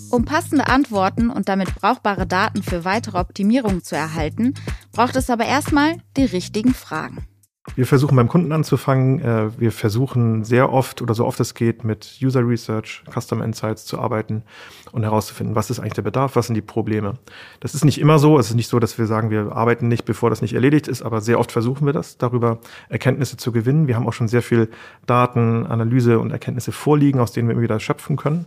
Um 0.10 0.26
passende 0.26 0.68
Antworten 0.68 1.30
und 1.30 1.50
damit 1.50 1.76
brauchbare 1.76 2.26
Daten 2.26 2.64
für 2.64 2.86
weitere 2.86 3.18
Optimierungen 3.18 3.84
zu 3.84 3.96
erhalten, 3.96 4.54
braucht 4.92 5.16
es 5.16 5.30
aber 5.30 5.46
erstmal 5.46 5.98
die 6.16 6.26
richtigen 6.26 6.74
Fragen. 6.74 7.28
Wir 7.76 7.88
versuchen 7.88 8.18
beim 8.18 8.28
Kunden 8.28 8.52
anzufangen. 8.52 9.22
Äh, 9.22 9.58
wir 9.58 9.72
versuchen 9.72 10.44
sehr 10.44 10.72
oft 10.72 11.02
oder 11.02 11.14
so 11.14 11.26
oft 11.26 11.40
es 11.40 11.54
geht 11.54 11.86
mit 11.86 12.20
User 12.22 12.46
Research, 12.46 13.04
Custom 13.10 13.42
Insights 13.42 13.86
zu 13.86 14.00
arbeiten 14.00 14.44
und 14.92 15.04
herauszufinden, 15.04 15.56
was 15.56 15.70
ist 15.70 15.80
eigentlich 15.80 15.94
der 15.94 16.02
Bedarf, 16.02 16.36
was 16.36 16.48
sind 16.48 16.56
die 16.56 16.62
Probleme. 16.62 17.14
Das 17.62 17.74
ist 17.74 17.86
nicht 17.86 18.02
immer 18.02 18.20
so. 18.20 18.38
Es 18.38 18.50
ist 18.50 18.56
nicht 18.56 18.68
so, 18.68 18.80
dass 18.80 18.98
wir 18.98 19.06
sagen, 19.06 19.30
wir 19.30 19.54
arbeiten 19.54 19.88
nicht, 19.88 20.04
bevor 20.04 20.30
das 20.30 20.42
nicht 20.42 20.54
erledigt 20.54 20.90
ist, 20.90 21.02
aber 21.04 21.22
sehr 21.22 21.40
oft 21.40 21.54
versuchen 21.54 21.86
wir 21.86 21.94
das, 21.94 22.18
darüber 22.18 22.60
Erkenntnisse 22.90 23.38
zu 23.38 23.54
gewinnen. 23.54 23.88
Wir 23.88 23.96
haben 23.96 24.08
auch 24.08 24.14
schon 24.14 24.28
sehr 24.28 24.42
viel 24.42 24.70
Daten, 25.06 25.66
Analyse 25.66 26.20
und 26.20 26.32
Erkenntnisse 26.32 26.74
vorliegen, 26.74 27.22
aus 27.22 27.32
denen 27.32 27.48
wir 27.48 27.54
immer 27.54 27.64
wieder 27.64 27.80
schöpfen 27.80 28.18
können 28.18 28.46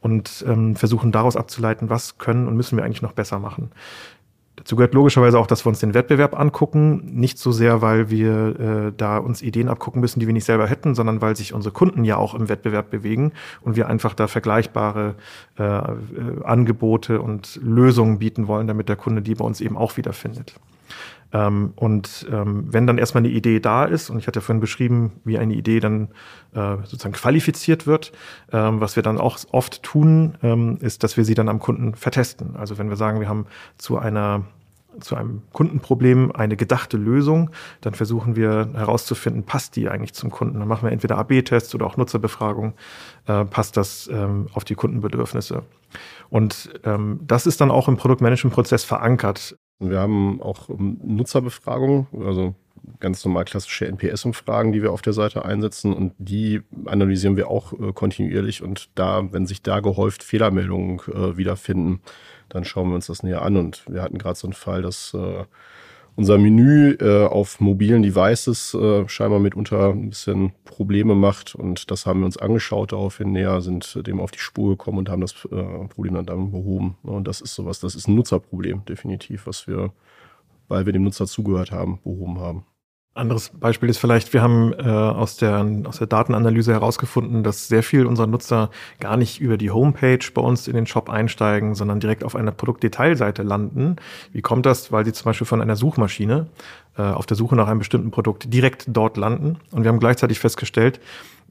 und 0.00 0.44
ähm, 0.46 0.76
versuchen 0.76 1.10
daraus 1.10 1.36
abzuleiten, 1.36 1.88
was 1.88 2.18
können 2.18 2.46
und 2.46 2.54
müssen 2.54 2.76
wir 2.76 2.84
eigentlich 2.84 3.02
noch 3.02 3.12
besser 3.12 3.38
machen. 3.38 3.70
Dazu 4.58 4.74
gehört 4.74 4.92
logischerweise 4.92 5.38
auch, 5.38 5.46
dass 5.46 5.64
wir 5.64 5.68
uns 5.68 5.78
den 5.78 5.94
Wettbewerb 5.94 6.38
angucken. 6.38 7.02
Nicht 7.14 7.38
so 7.38 7.52
sehr, 7.52 7.80
weil 7.80 8.10
wir 8.10 8.88
äh, 8.88 8.92
da 8.96 9.18
uns 9.18 9.40
Ideen 9.40 9.68
abgucken 9.68 10.00
müssen, 10.00 10.18
die 10.18 10.26
wir 10.26 10.34
nicht 10.34 10.44
selber 10.44 10.66
hätten, 10.66 10.96
sondern 10.96 11.20
weil 11.20 11.36
sich 11.36 11.54
unsere 11.54 11.72
Kunden 11.72 12.04
ja 12.04 12.16
auch 12.16 12.34
im 12.34 12.48
Wettbewerb 12.48 12.90
bewegen 12.90 13.32
und 13.60 13.76
wir 13.76 13.86
einfach 13.86 14.14
da 14.14 14.26
vergleichbare 14.26 15.14
äh, 15.58 15.62
äh, 15.62 15.92
Angebote 16.42 17.20
und 17.20 17.60
Lösungen 17.62 18.18
bieten 18.18 18.48
wollen, 18.48 18.66
damit 18.66 18.88
der 18.88 18.96
Kunde 18.96 19.22
die 19.22 19.36
bei 19.36 19.44
uns 19.44 19.60
eben 19.60 19.76
auch 19.76 19.96
wiederfindet. 19.96 20.54
Ähm, 21.32 21.72
und 21.76 22.26
ähm, 22.30 22.64
wenn 22.72 22.86
dann 22.86 22.98
erstmal 22.98 23.22
eine 23.22 23.32
Idee 23.32 23.60
da 23.60 23.84
ist, 23.84 24.10
und 24.10 24.18
ich 24.18 24.26
hatte 24.26 24.40
ja 24.40 24.44
vorhin 24.44 24.60
beschrieben, 24.60 25.20
wie 25.24 25.38
eine 25.38 25.54
Idee 25.54 25.80
dann 25.80 26.08
äh, 26.54 26.76
sozusagen 26.84 27.12
qualifiziert 27.12 27.86
wird, 27.86 28.12
ähm, 28.52 28.80
was 28.80 28.96
wir 28.96 29.02
dann 29.02 29.18
auch 29.18 29.38
oft 29.52 29.82
tun, 29.82 30.38
ähm, 30.42 30.78
ist, 30.80 31.04
dass 31.04 31.16
wir 31.16 31.24
sie 31.24 31.34
dann 31.34 31.48
am 31.48 31.58
Kunden 31.58 31.94
vertesten. 31.94 32.56
Also 32.56 32.78
wenn 32.78 32.88
wir 32.88 32.96
sagen, 32.96 33.20
wir 33.20 33.28
haben 33.28 33.46
zu 33.76 33.98
einer 33.98 34.44
zu 35.00 35.14
einem 35.14 35.42
Kundenproblem 35.52 36.32
eine 36.32 36.56
gedachte 36.56 36.96
Lösung, 36.96 37.50
dann 37.80 37.94
versuchen 37.94 38.36
wir 38.36 38.70
herauszufinden, 38.74 39.44
passt 39.44 39.76
die 39.76 39.88
eigentlich 39.88 40.14
zum 40.14 40.30
Kunden. 40.30 40.58
Dann 40.58 40.68
machen 40.68 40.88
wir 40.88 40.92
entweder 40.92 41.18
AB-Tests 41.18 41.74
oder 41.74 41.86
auch 41.86 41.96
Nutzerbefragung, 41.96 42.74
äh, 43.26 43.44
passt 43.44 43.76
das 43.76 44.08
ähm, 44.12 44.48
auf 44.54 44.64
die 44.64 44.74
Kundenbedürfnisse. 44.74 45.62
Und 46.30 46.70
ähm, 46.84 47.20
das 47.26 47.46
ist 47.46 47.60
dann 47.60 47.70
auch 47.70 47.88
im 47.88 47.96
Produktmanagement-Prozess 47.96 48.84
verankert. 48.84 49.56
Wir 49.80 50.00
haben 50.00 50.42
auch 50.42 50.68
Nutzerbefragungen, 50.68 52.08
also 52.24 52.54
ganz 53.00 53.24
normal 53.24 53.44
klassische 53.44 53.86
NPS-Umfragen, 53.86 54.72
die 54.72 54.82
wir 54.82 54.92
auf 54.92 55.02
der 55.02 55.12
Seite 55.12 55.44
einsetzen. 55.44 55.92
Und 55.92 56.14
die 56.18 56.62
analysieren 56.86 57.36
wir 57.36 57.48
auch 57.48 57.72
äh, 57.72 57.92
kontinuierlich. 57.92 58.62
Und 58.62 58.90
da, 58.94 59.32
wenn 59.32 59.46
sich 59.46 59.62
da 59.62 59.80
gehäuft 59.80 60.22
Fehlermeldungen 60.22 61.00
äh, 61.08 61.36
wiederfinden, 61.36 62.00
dann 62.48 62.64
schauen 62.64 62.88
wir 62.88 62.96
uns 62.96 63.06
das 63.06 63.22
näher 63.22 63.42
an. 63.42 63.56
Und 63.56 63.84
wir 63.88 64.02
hatten 64.02 64.18
gerade 64.18 64.38
so 64.38 64.46
einen 64.46 64.54
Fall, 64.54 64.82
dass 64.82 65.14
äh, 65.14 65.44
unser 66.18 66.36
Menü 66.36 66.96
äh, 67.00 67.26
auf 67.26 67.60
mobilen 67.60 68.02
Devices 68.02 68.74
äh, 68.74 69.08
scheinbar 69.08 69.38
mitunter 69.38 69.90
ein 69.90 70.10
bisschen 70.10 70.52
Probleme 70.64 71.14
macht. 71.14 71.54
Und 71.54 71.92
das 71.92 72.06
haben 72.06 72.20
wir 72.20 72.26
uns 72.26 72.36
angeschaut, 72.36 72.90
daraufhin 72.90 73.30
näher 73.30 73.60
sind 73.60 74.04
dem 74.04 74.18
auf 74.18 74.32
die 74.32 74.40
Spur 74.40 74.70
gekommen 74.70 74.98
und 74.98 75.10
haben 75.10 75.20
das 75.20 75.32
äh, 75.44 75.86
Problem 75.86 76.14
dann, 76.14 76.26
dann 76.26 76.50
behoben. 76.50 76.96
Und 77.04 77.28
das 77.28 77.40
ist 77.40 77.54
sowas, 77.54 77.78
das 77.78 77.94
ist 77.94 78.08
ein 78.08 78.16
Nutzerproblem, 78.16 78.84
definitiv, 78.84 79.46
was 79.46 79.68
wir, 79.68 79.92
weil 80.66 80.86
wir 80.86 80.92
dem 80.92 81.04
Nutzer 81.04 81.28
zugehört 81.28 81.70
haben, 81.70 82.00
behoben 82.02 82.40
haben. 82.40 82.64
Anderes 83.18 83.50
Beispiel 83.50 83.88
ist 83.88 83.98
vielleicht, 83.98 84.32
wir 84.32 84.42
haben 84.42 84.72
äh, 84.72 84.82
aus, 84.82 85.36
der, 85.36 85.66
aus 85.84 85.98
der 85.98 86.06
Datenanalyse 86.06 86.72
herausgefunden, 86.72 87.42
dass 87.42 87.68
sehr 87.68 87.82
viel 87.82 88.06
unserer 88.06 88.26
Nutzer 88.26 88.70
gar 89.00 89.16
nicht 89.16 89.40
über 89.40 89.56
die 89.56 89.70
Homepage 89.70 90.20
bei 90.32 90.40
uns 90.40 90.68
in 90.68 90.74
den 90.74 90.86
Shop 90.86 91.10
einsteigen, 91.10 91.74
sondern 91.74 92.00
direkt 92.00 92.24
auf 92.24 92.36
einer 92.36 92.52
Produktdetailseite 92.52 93.42
landen. 93.42 93.96
Wie 94.32 94.42
kommt 94.42 94.66
das? 94.66 94.92
Weil 94.92 95.04
sie 95.04 95.12
zum 95.12 95.24
Beispiel 95.24 95.46
von 95.46 95.60
einer 95.60 95.76
Suchmaschine 95.76 96.46
äh, 96.96 97.02
auf 97.02 97.26
der 97.26 97.36
Suche 97.36 97.56
nach 97.56 97.68
einem 97.68 97.80
bestimmten 97.80 98.10
Produkt 98.10 98.52
direkt 98.52 98.84
dort 98.88 99.16
landen. 99.16 99.58
Und 99.72 99.82
wir 99.82 99.88
haben 99.88 100.00
gleichzeitig 100.00 100.38
festgestellt, 100.38 101.00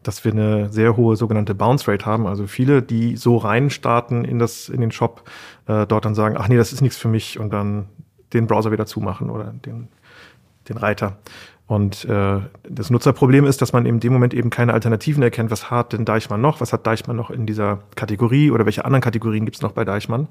dass 0.04 0.24
wir 0.24 0.32
eine 0.32 0.72
sehr 0.72 0.96
hohe 0.96 1.16
sogenannte 1.16 1.54
Bounce 1.54 1.92
Rate 1.92 2.06
haben. 2.06 2.28
Also 2.28 2.48
viele, 2.48 2.82
die 2.82 3.18
so 3.18 3.38
reinstarten 3.38 4.26
in, 4.26 4.40
in 4.40 4.82
den 4.82 4.92
Shop, 4.92 5.24
äh, 5.68 5.86
dort 5.86 6.06
dann 6.06 6.16
sagen, 6.16 6.36
ach 6.38 6.48
nee, 6.48 6.58
das 6.58 6.72
ist 6.72 6.82
nichts 6.82 6.98
für 6.98 7.10
mich 7.10 7.40
und 7.40 7.52
dann 7.52 7.88
den 8.34 8.48
Browser 8.48 8.72
wieder 8.72 8.86
zumachen 8.86 9.30
oder 9.30 9.54
den, 9.66 9.90
den 10.70 10.78
Reiter. 10.78 11.18
Und 11.68 12.06
äh, 12.06 12.40
das 12.64 12.90
Nutzerproblem 12.90 13.44
ist, 13.44 13.62
dass 13.62 13.74
man 13.74 13.86
in 13.86 14.00
dem 14.00 14.14
Moment 14.14 14.34
eben 14.34 14.50
keine 14.50 14.74
Alternativen 14.74 15.22
erkennt. 15.22 15.52
Was 15.52 15.70
hat 15.70 15.92
denn 15.92 16.06
Deichmann 16.06 16.40
noch? 16.40 16.62
Was 16.62 16.72
hat 16.72 16.88
Deichmann 16.88 17.18
noch 17.18 17.30
in 17.30 17.46
dieser 17.46 17.80
Kategorie 17.96 18.52
oder 18.52 18.64
welche 18.64 18.86
anderen 18.86 19.02
Kategorien 19.02 19.44
gibt 19.44 19.58
es 19.58 19.62
noch 19.62 19.74
bei 19.74 19.84
Deichmann? 19.84 20.30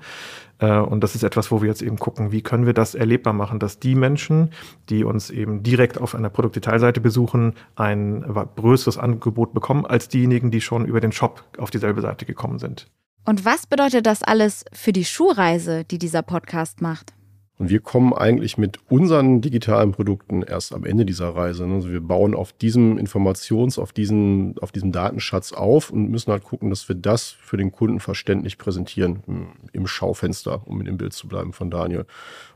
Äh, 0.61 0.79
und 0.79 1.05
das 1.05 1.15
ist 1.15 1.25
etwas, 1.25 1.51
wo 1.51 1.61
wir 1.61 1.69
jetzt 1.69 1.83
eben 1.83 1.99
gucken, 1.99 2.33
wie 2.33 2.41
können 2.41 2.65
wir 2.65 2.73
das 2.73 2.95
erlebbar 2.95 3.35
machen, 3.35 3.59
dass 3.59 3.79
die 3.79 3.95
Menschen, 3.95 4.51
die 4.89 5.05
uns 5.05 5.29
eben 5.29 5.63
direkt 5.63 6.01
auf 6.01 6.15
einer 6.15 6.31
Produktdetailseite 6.31 7.03
besuchen, 7.03 7.53
ein 7.75 8.23
größeres 8.57 8.97
Angebot 8.97 9.53
bekommen 9.53 9.85
als 9.85 10.09
diejenigen, 10.09 10.51
die 10.51 10.63
schon 10.63 10.87
über 10.87 11.03
den 11.03 11.13
Shop 11.13 11.45
auf 11.59 11.71
dieselbe 11.71 12.01
Seite 12.01 12.25
gekommen 12.25 12.59
sind. 12.59 12.87
Und 13.27 13.45
was 13.45 13.67
bedeutet 13.67 14.07
das 14.07 14.23
alles 14.23 14.65
für 14.73 14.93
die 14.93 15.05
Schuhreise, 15.05 15.85
die 15.85 15.99
dieser 15.99 16.23
Podcast 16.23 16.81
macht? 16.81 17.16
Und 17.59 17.71
wir 17.71 17.81
kommen 17.81 18.13
eigentlich 18.13 18.59
mit 18.59 18.79
unseren 18.91 19.41
digitalen 19.41 19.93
Produkten 19.93 20.43
erst 20.43 20.75
am 20.75 20.85
Ende 20.85 21.07
dieser 21.07 21.31
Reise. 21.31 21.67
Ne? 21.67 21.77
Also 21.77 21.91
wir 21.91 22.03
bauen 22.03 22.35
auf 22.35 22.53
diesem 22.53 22.99
Informations-, 22.99 23.79
auf 23.79 23.93
diesem, 23.93 24.55
auf 24.61 24.73
diesem 24.73 24.93
Datenschatz 24.93 25.53
auf 25.53 25.91
und 25.91 26.11
müssen 26.11 26.33
halt 26.33 26.45
gucken, 26.45 26.69
dass 26.69 26.87
wir 26.89 26.97
das 26.97 27.31
für 27.31 27.57
den 27.57 27.73
Kunden 27.73 27.99
verständlich 27.99 28.59
präsentieren 28.59 29.55
im 29.73 29.87
Schaufenster, 29.87 30.67
um 30.67 30.81
in 30.81 30.87
dem 30.87 30.99
Bild 30.99 31.15
zu 31.15 31.29
bleiben 31.29 31.55
von 31.55 31.71
Daniel. 31.71 32.05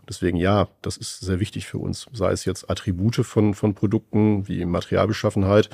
Deswegen 0.07 0.37
ja, 0.37 0.69
das 0.83 0.99
ist 0.99 1.21
sehr 1.21 1.41
wichtig 1.41 1.67
für 1.67 1.79
uns. 1.79 2.07
Sei 2.13 2.31
es 2.33 2.45
jetzt 2.45 2.69
Attribute 2.69 3.25
von, 3.25 3.55
von 3.55 3.75
Produkten 3.75 4.49
wie 4.49 4.67
Materialbeschaffenheit, 4.67 5.71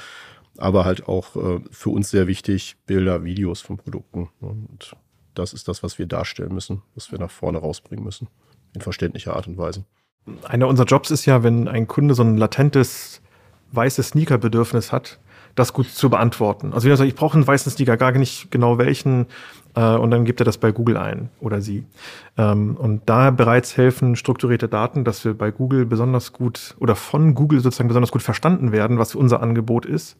aber 0.56 0.84
halt 0.84 1.08
auch 1.08 1.34
äh, 1.34 1.60
für 1.72 1.90
uns 1.90 2.10
sehr 2.10 2.28
wichtig 2.28 2.76
Bilder, 2.86 3.24
Videos 3.24 3.60
von 3.60 3.76
Produkten. 3.76 4.28
Und 4.40 4.94
das 5.34 5.52
ist 5.52 5.66
das, 5.66 5.82
was 5.82 5.98
wir 5.98 6.06
darstellen 6.06 6.54
müssen, 6.54 6.82
was 6.94 7.10
wir 7.10 7.18
nach 7.18 7.30
vorne 7.30 7.58
rausbringen 7.58 8.04
müssen 8.04 8.28
in 8.76 8.80
verständlicher 8.80 9.34
Art 9.34 9.48
und 9.48 9.58
Weise. 9.58 9.84
Einer 10.48 10.68
unserer 10.68 10.86
Jobs 10.86 11.10
ist 11.10 11.26
ja, 11.26 11.42
wenn 11.42 11.68
ein 11.68 11.86
Kunde 11.86 12.14
so 12.14 12.22
ein 12.22 12.36
latentes 12.36 13.20
weißes 13.72 14.08
Sneaker-Bedürfnis 14.08 14.92
hat, 14.92 15.18
das 15.54 15.72
gut 15.72 15.88
zu 15.88 16.10
beantworten. 16.10 16.72
Also 16.72 16.88
ich 16.88 17.14
brauche 17.14 17.34
einen 17.34 17.46
weißen 17.46 17.72
Sneaker, 17.72 17.96
gar 17.96 18.12
nicht 18.12 18.50
genau 18.50 18.78
welchen, 18.78 19.26
äh, 19.74 19.94
und 19.94 20.10
dann 20.10 20.24
gibt 20.24 20.40
er 20.40 20.44
das 20.44 20.58
bei 20.58 20.70
Google 20.70 20.96
ein 20.96 21.30
oder 21.40 21.60
sie. 21.60 21.84
Ähm, 22.36 22.76
und 22.76 23.02
da 23.06 23.30
bereits 23.30 23.76
helfen 23.76 24.16
strukturierte 24.16 24.68
Daten, 24.68 25.04
dass 25.04 25.24
wir 25.24 25.34
bei 25.34 25.50
Google 25.50 25.86
besonders 25.86 26.32
gut 26.32 26.76
oder 26.78 26.94
von 26.94 27.34
Google 27.34 27.60
sozusagen 27.60 27.88
besonders 27.88 28.12
gut 28.12 28.22
verstanden 28.22 28.72
werden, 28.72 28.98
was 28.98 29.14
unser 29.14 29.40
Angebot 29.40 29.86
ist 29.86 30.16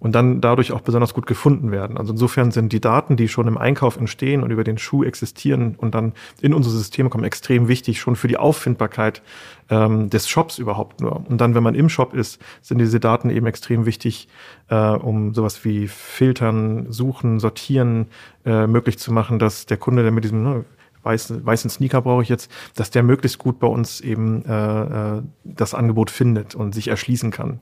und 0.00 0.14
dann 0.14 0.40
dadurch 0.40 0.72
auch 0.72 0.80
besonders 0.80 1.14
gut 1.14 1.26
gefunden 1.26 1.70
werden. 1.70 1.98
Also 1.98 2.12
insofern 2.12 2.50
sind 2.50 2.72
die 2.72 2.80
Daten, 2.80 3.16
die 3.16 3.28
schon 3.28 3.48
im 3.48 3.58
Einkauf 3.58 3.96
entstehen 3.96 4.42
und 4.42 4.50
über 4.50 4.64
den 4.64 4.78
Schuh 4.78 5.04
existieren 5.04 5.74
und 5.76 5.94
dann 5.94 6.12
in 6.40 6.54
unsere 6.54 6.74
Systeme 6.74 7.08
kommen, 7.08 7.24
extrem 7.24 7.68
wichtig, 7.68 8.00
schon 8.00 8.16
für 8.16 8.28
die 8.28 8.36
Auffindbarkeit 8.36 9.22
ähm, 9.70 10.10
des 10.10 10.28
Shops 10.28 10.58
überhaupt 10.58 11.00
nur. 11.00 11.24
Und 11.28 11.40
dann, 11.40 11.54
wenn 11.54 11.62
man 11.62 11.74
im 11.74 11.88
Shop 11.88 12.14
ist, 12.14 12.40
sind 12.62 12.78
diese 12.78 13.00
Daten 13.00 13.30
eben 13.30 13.46
extrem 13.46 13.86
wichtig, 13.86 14.28
äh, 14.68 14.76
um 14.76 15.34
sowas 15.34 15.64
wie 15.64 15.88
Filtern, 15.88 16.92
Suchen, 16.92 17.40
Sortieren 17.40 18.06
äh, 18.44 18.66
möglich 18.66 18.98
zu 18.98 19.12
machen, 19.12 19.38
dass 19.38 19.66
der 19.66 19.76
Kunde, 19.76 20.02
der 20.02 20.12
mit 20.12 20.24
diesem 20.24 20.42
ne, 20.42 20.64
weißen, 21.02 21.46
weißen 21.46 21.70
Sneaker 21.70 22.02
brauche 22.02 22.22
ich 22.22 22.28
jetzt, 22.28 22.50
dass 22.74 22.90
der 22.90 23.02
möglichst 23.02 23.38
gut 23.38 23.58
bei 23.58 23.66
uns 23.66 24.00
eben 24.00 24.44
äh, 24.44 25.18
äh 25.18 25.22
das 25.44 25.74
Angebot 25.74 26.10
findet 26.10 26.54
und 26.54 26.74
sich 26.74 26.88
erschließen 26.88 27.30
kann. 27.30 27.60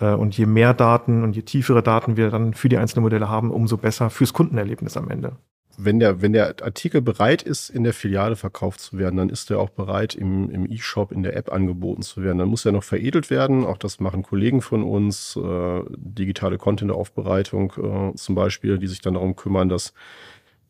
Äh, 0.00 0.14
und 0.14 0.36
je 0.36 0.46
mehr 0.46 0.74
Daten 0.74 1.22
und 1.22 1.36
je 1.36 1.42
tiefere 1.42 1.82
Daten 1.82 2.16
wir 2.16 2.30
dann 2.30 2.54
für 2.54 2.68
die 2.68 2.78
einzelnen 2.78 3.02
Modelle 3.02 3.28
haben, 3.28 3.50
umso 3.50 3.76
besser 3.76 4.10
fürs 4.10 4.32
Kundenerlebnis 4.32 4.96
am 4.96 5.10
Ende. 5.10 5.36
Wenn 5.80 6.00
der, 6.00 6.20
wenn 6.22 6.32
der 6.32 6.56
Artikel 6.60 7.00
bereit 7.00 7.42
ist, 7.42 7.70
in 7.70 7.84
der 7.84 7.92
Filiale 7.92 8.34
verkauft 8.34 8.80
zu 8.80 8.98
werden, 8.98 9.16
dann 9.16 9.28
ist 9.28 9.48
er 9.48 9.60
auch 9.60 9.70
bereit, 9.70 10.16
im, 10.16 10.50
im 10.50 10.68
E-Shop, 10.68 11.12
in 11.12 11.22
der 11.22 11.36
App 11.36 11.52
angeboten 11.52 12.02
zu 12.02 12.20
werden. 12.20 12.38
Dann 12.38 12.48
muss 12.48 12.66
er 12.66 12.72
noch 12.72 12.82
veredelt 12.82 13.30
werden. 13.30 13.64
Auch 13.64 13.78
das 13.78 14.00
machen 14.00 14.24
Kollegen 14.24 14.60
von 14.60 14.82
uns, 14.82 15.36
äh, 15.36 15.82
digitale 15.96 16.58
Content-Aufbereitung 16.58 17.72
äh, 17.76 18.16
zum 18.16 18.34
Beispiel, 18.34 18.78
die 18.78 18.88
sich 18.88 19.02
dann 19.02 19.14
darum 19.14 19.36
kümmern, 19.36 19.68
dass 19.68 19.92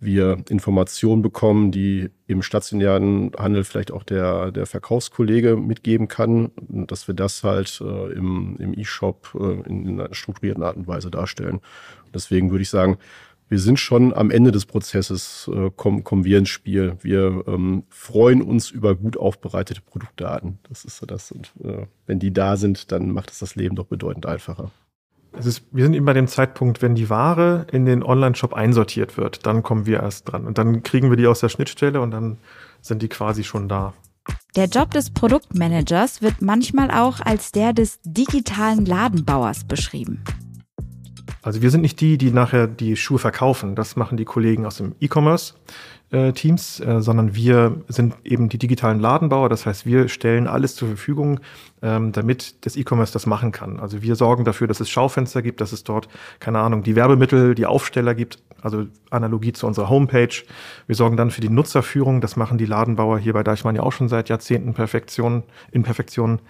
wir 0.01 0.39
Informationen 0.49 1.23
bekommen, 1.23 1.73
die 1.73 2.11
im 2.27 2.43
stationären 2.43 3.33
Handel 3.37 3.65
vielleicht 3.65 3.91
auch 3.91 4.05
der, 4.05 4.53
der 4.53 4.67
Verkaufskollege 4.67 5.57
mitgeben 5.57 6.09
kann, 6.09 6.53
dass 6.69 7.09
wir 7.09 7.15
das 7.15 7.43
halt 7.43 7.81
äh, 7.81 8.13
im, 8.13 8.57
im 8.59 8.79
E-Shop 8.79 9.37
äh, 9.39 9.69
in, 9.69 9.87
in, 9.87 10.01
einer 10.01 10.15
strukturierten 10.15 10.63
Art 10.63 10.77
und 10.77 10.87
Weise 10.87 11.11
darstellen. 11.11 11.61
deswegen 12.15 12.51
würde 12.51 12.63
ich 12.63 12.71
sagen, 12.71 12.99
wir 13.49 13.59
sind 13.59 13.81
schon 13.81 14.13
am 14.13 14.31
Ende 14.31 14.53
des 14.53 14.67
Prozesses, 14.67 15.51
äh, 15.53 15.71
kommen, 15.75 16.05
kommen 16.05 16.25
wir 16.25 16.39
ins 16.39 16.51
Spiel. 16.51 16.99
Wir 17.01 17.45
ähm, 17.47 17.85
freuen 17.89 18.43
uns 18.43 18.71
über 18.71 18.95
gut 18.95 19.17
aufbereitete 19.17 19.81
Produktdaten. 19.81 20.59
Das 20.69 20.85
ist 20.85 20.99
so 20.99 21.07
das. 21.07 21.33
Und 21.33 21.53
äh, 21.65 21.87
wenn 22.07 22.19
die 22.19 22.33
da 22.33 22.57
sind, 22.57 22.93
dann 22.93 23.11
macht 23.11 23.31
es 23.31 23.39
das 23.39 23.57
Leben 23.57 23.75
doch 23.75 23.87
bedeutend 23.87 24.27
einfacher. 24.27 24.71
Es 25.33 25.47
ist, 25.47 25.63
wir 25.73 25.85
sind 25.85 25.95
eben 25.95 26.07
bei 26.07 26.15
dem 26.15 26.27
Zeitpunkt, 26.27 26.83
wenn 26.83 26.95
die 26.95 27.11
Ware 27.11 27.67
in 27.71 27.85
den 27.85 28.03
Online-Shop 28.03 28.55
einsortiert 28.55 29.17
wird, 29.17 29.47
dann 29.47 29.63
kommen 29.63 29.87
wir 29.87 30.01
erst 30.01 30.31
dran. 30.31 30.47
Und 30.47 30.59
dann 30.59 30.83
kriegen 30.83 31.11
wir 31.11 31.17
die 31.17 31.27
aus 31.27 31.41
der 31.41 31.49
Schnittstelle 31.49 32.01
und 32.01 32.11
dann 32.11 32.39
sind 32.81 33.03
die 33.03 33.09
quasi 33.09 33.45
schon 33.45 33.69
da. 33.69 33.95
Der 34.57 34.67
Job 34.67 34.91
des 34.91 35.11
Produktmanagers 35.11 36.23
wird 36.23 36.41
manchmal 36.41 36.91
auch 36.91 37.21
als 37.21 37.53
der 37.53 37.73
des 37.73 38.01
digitalen 38.03 38.85
Ladenbauers 38.85 39.65
beschrieben. 39.65 40.25
Also 41.43 41.63
wir 41.63 41.71
sind 41.71 41.83
nicht 41.83 42.01
die, 42.01 42.19
die 42.19 42.31
nachher 42.31 42.67
die 42.67 42.97
Schuhe 42.97 43.19
verkaufen. 43.19 43.75
Das 43.75 43.97
machen 43.97 44.17
die 44.17 44.25
Kollegen 44.25 44.67
aus 44.67 44.77
dem 44.77 44.95
E-Commerce. 45.01 45.55
Äh, 46.11 46.29
äh, 46.31 46.57
sondern 46.57 47.35
wir 47.35 47.83
sind 47.89 48.15
eben 48.25 48.49
die 48.49 48.57
digitalen 48.57 48.99
Ladenbauer. 48.99 49.51
Das 49.51 49.67
heißt, 49.67 49.85
wir 49.85 50.09
stellen 50.09 50.47
alles 50.47 50.75
zur 50.75 50.89
Verfügung, 50.89 51.41
ähm, 51.83 52.13
damit 52.13 52.65
das 52.65 52.77
E-Commerce 52.77 53.13
das 53.13 53.27
machen 53.27 53.53
kann. 53.53 53.79
Also 53.79 54.01
wir 54.01 54.17
sorgen 54.17 54.45
dafür, 54.45 54.67
dass 54.67 54.81
es 54.81 54.89
Schaufenster 54.89 55.43
gibt, 55.43 55.61
dass 55.61 55.73
es 55.73 55.85
dort, 55.85 56.09
keine 56.41 56.61
Ahnung, 56.61 56.83
die 56.83 56.97
Werbemittel, 56.97 57.55
die 57.55 57.67
Aufsteller 57.67 58.15
gibt, 58.15 58.39
also 58.63 58.87
Analogie 59.11 59.53
zu 59.53 59.67
unserer 59.67 59.91
Homepage. 59.91 60.35
Wir 60.87 60.97
sorgen 60.97 61.19
dann 61.19 61.31
für 61.31 61.43
die 61.43 61.51
Nutzerführung. 61.51 62.23
Das 62.23 62.37
machen 62.37 62.57
die 62.57 62.67
Ladenbauer 62.67 63.19
hier 63.19 63.35
bei 63.35 63.43
Deichmann 63.43 63.77
ja 63.77 63.83
auch 63.83 63.93
schon 63.93 64.09
seit 64.09 64.31
Jahrzehnten 64.31 64.73
Perfektion, 64.73 65.43
in 65.73 65.83
Perfektion. 65.83 66.41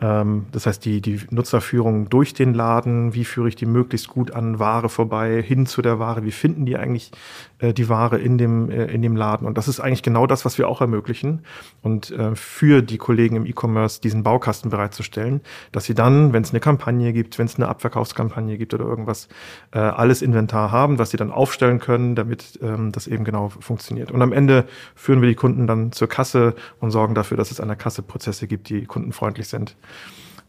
Ähm, 0.00 0.46
das 0.52 0.66
heißt, 0.66 0.84
die, 0.84 1.00
die 1.00 1.20
Nutzerführung 1.30 2.08
durch 2.08 2.32
den 2.32 2.54
Laden, 2.54 3.14
wie 3.14 3.24
führe 3.24 3.48
ich 3.48 3.56
die 3.56 3.66
möglichst 3.66 4.08
gut 4.08 4.30
an 4.30 4.58
Ware 4.58 4.88
vorbei, 4.88 5.42
hin 5.42 5.66
zu 5.66 5.82
der 5.82 5.98
Ware, 5.98 6.24
wie 6.24 6.30
finden 6.30 6.66
die 6.66 6.76
eigentlich 6.76 7.10
äh, 7.58 7.72
die 7.72 7.88
Ware 7.88 8.18
in 8.18 8.38
dem, 8.38 8.70
äh, 8.70 8.84
in 8.86 9.02
dem 9.02 9.16
Laden. 9.16 9.46
Und 9.46 9.58
das 9.58 9.66
ist 9.66 9.80
eigentlich 9.80 10.02
genau 10.02 10.26
das, 10.26 10.44
was 10.44 10.56
wir 10.58 10.68
auch 10.68 10.80
ermöglichen. 10.80 11.40
Und 11.82 12.10
äh, 12.12 12.36
für 12.36 12.82
die 12.82 12.98
Kollegen 12.98 13.36
im 13.36 13.46
E-Commerce 13.46 14.00
diesen 14.00 14.22
Baukasten 14.22 14.70
bereitzustellen, 14.70 15.40
dass 15.72 15.84
sie 15.84 15.94
dann, 15.94 16.32
wenn 16.32 16.42
es 16.42 16.50
eine 16.50 16.60
Kampagne 16.60 17.12
gibt, 17.12 17.38
wenn 17.38 17.46
es 17.46 17.56
eine 17.56 17.68
Abverkaufskampagne 17.68 18.56
gibt 18.56 18.74
oder 18.74 18.84
irgendwas, 18.84 19.28
äh, 19.72 19.78
alles 19.78 20.22
Inventar 20.22 20.70
haben, 20.70 20.98
was 20.98 21.10
sie 21.10 21.16
dann 21.16 21.32
aufstellen 21.32 21.80
können, 21.80 22.14
damit 22.14 22.60
ähm, 22.62 22.92
das 22.92 23.08
eben 23.08 23.24
genau 23.24 23.48
funktioniert. 23.48 24.12
Und 24.12 24.22
am 24.22 24.32
Ende 24.32 24.64
führen 24.94 25.20
wir 25.22 25.28
die 25.28 25.34
Kunden 25.34 25.66
dann 25.66 25.90
zur 25.90 26.08
Kasse 26.08 26.54
und 26.78 26.92
sorgen 26.92 27.14
dafür, 27.14 27.36
dass 27.36 27.50
es 27.50 27.60
an 27.60 27.68
der 27.68 27.76
Kasse 27.76 28.02
Prozesse 28.02 28.46
gibt, 28.46 28.68
die 28.68 28.86
kundenfreundlich 28.86 29.48
sind. 29.48 29.76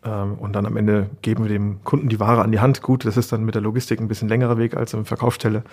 Ähm, 0.04 0.36
und 0.36 0.54
dann 0.54 0.66
am 0.66 0.78
Ende 0.78 1.10
geben 1.22 1.44
wir 1.44 1.50
dem 1.50 1.84
Kunden 1.84 2.08
die 2.08 2.20
Ware 2.20 2.42
an 2.42 2.52
die 2.52 2.60
Hand. 2.60 2.82
Gut, 2.82 3.06
das 3.06 3.18
ist 3.18 3.32
dann 3.32 3.44
mit 3.44 3.56
der 3.56 3.62
Logistik 3.62 4.00
ein 4.00 4.08
bisschen 4.08 4.30
längerer 4.30 4.58
Weg 4.58 4.78
als 4.78 4.94
im 4.94 5.06
Verkaufsstelle. 5.06 5.64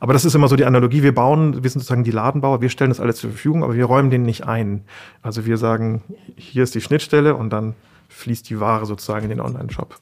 Aber 0.00 0.12
das 0.12 0.24
ist 0.24 0.34
immer 0.34 0.48
so 0.48 0.56
die 0.56 0.64
Analogie. 0.64 1.02
Wir 1.02 1.14
bauen, 1.14 1.62
wir 1.62 1.70
sind 1.70 1.80
sozusagen 1.80 2.04
die 2.04 2.12
Ladenbauer, 2.12 2.60
wir 2.60 2.68
stellen 2.68 2.90
das 2.90 3.00
alles 3.00 3.16
zur 3.16 3.30
Verfügung, 3.30 3.64
aber 3.64 3.74
wir 3.74 3.84
räumen 3.84 4.10
den 4.10 4.22
nicht 4.22 4.46
ein. 4.46 4.84
Also 5.22 5.44
wir 5.46 5.56
sagen, 5.58 6.02
hier 6.36 6.62
ist 6.62 6.74
die 6.74 6.80
Schnittstelle 6.80 7.34
und 7.34 7.50
dann 7.50 7.74
fließt 8.14 8.48
die 8.48 8.60
Ware 8.60 8.86
sozusagen 8.86 9.24
in 9.24 9.30
den 9.30 9.40
Online-Shop. 9.40 9.98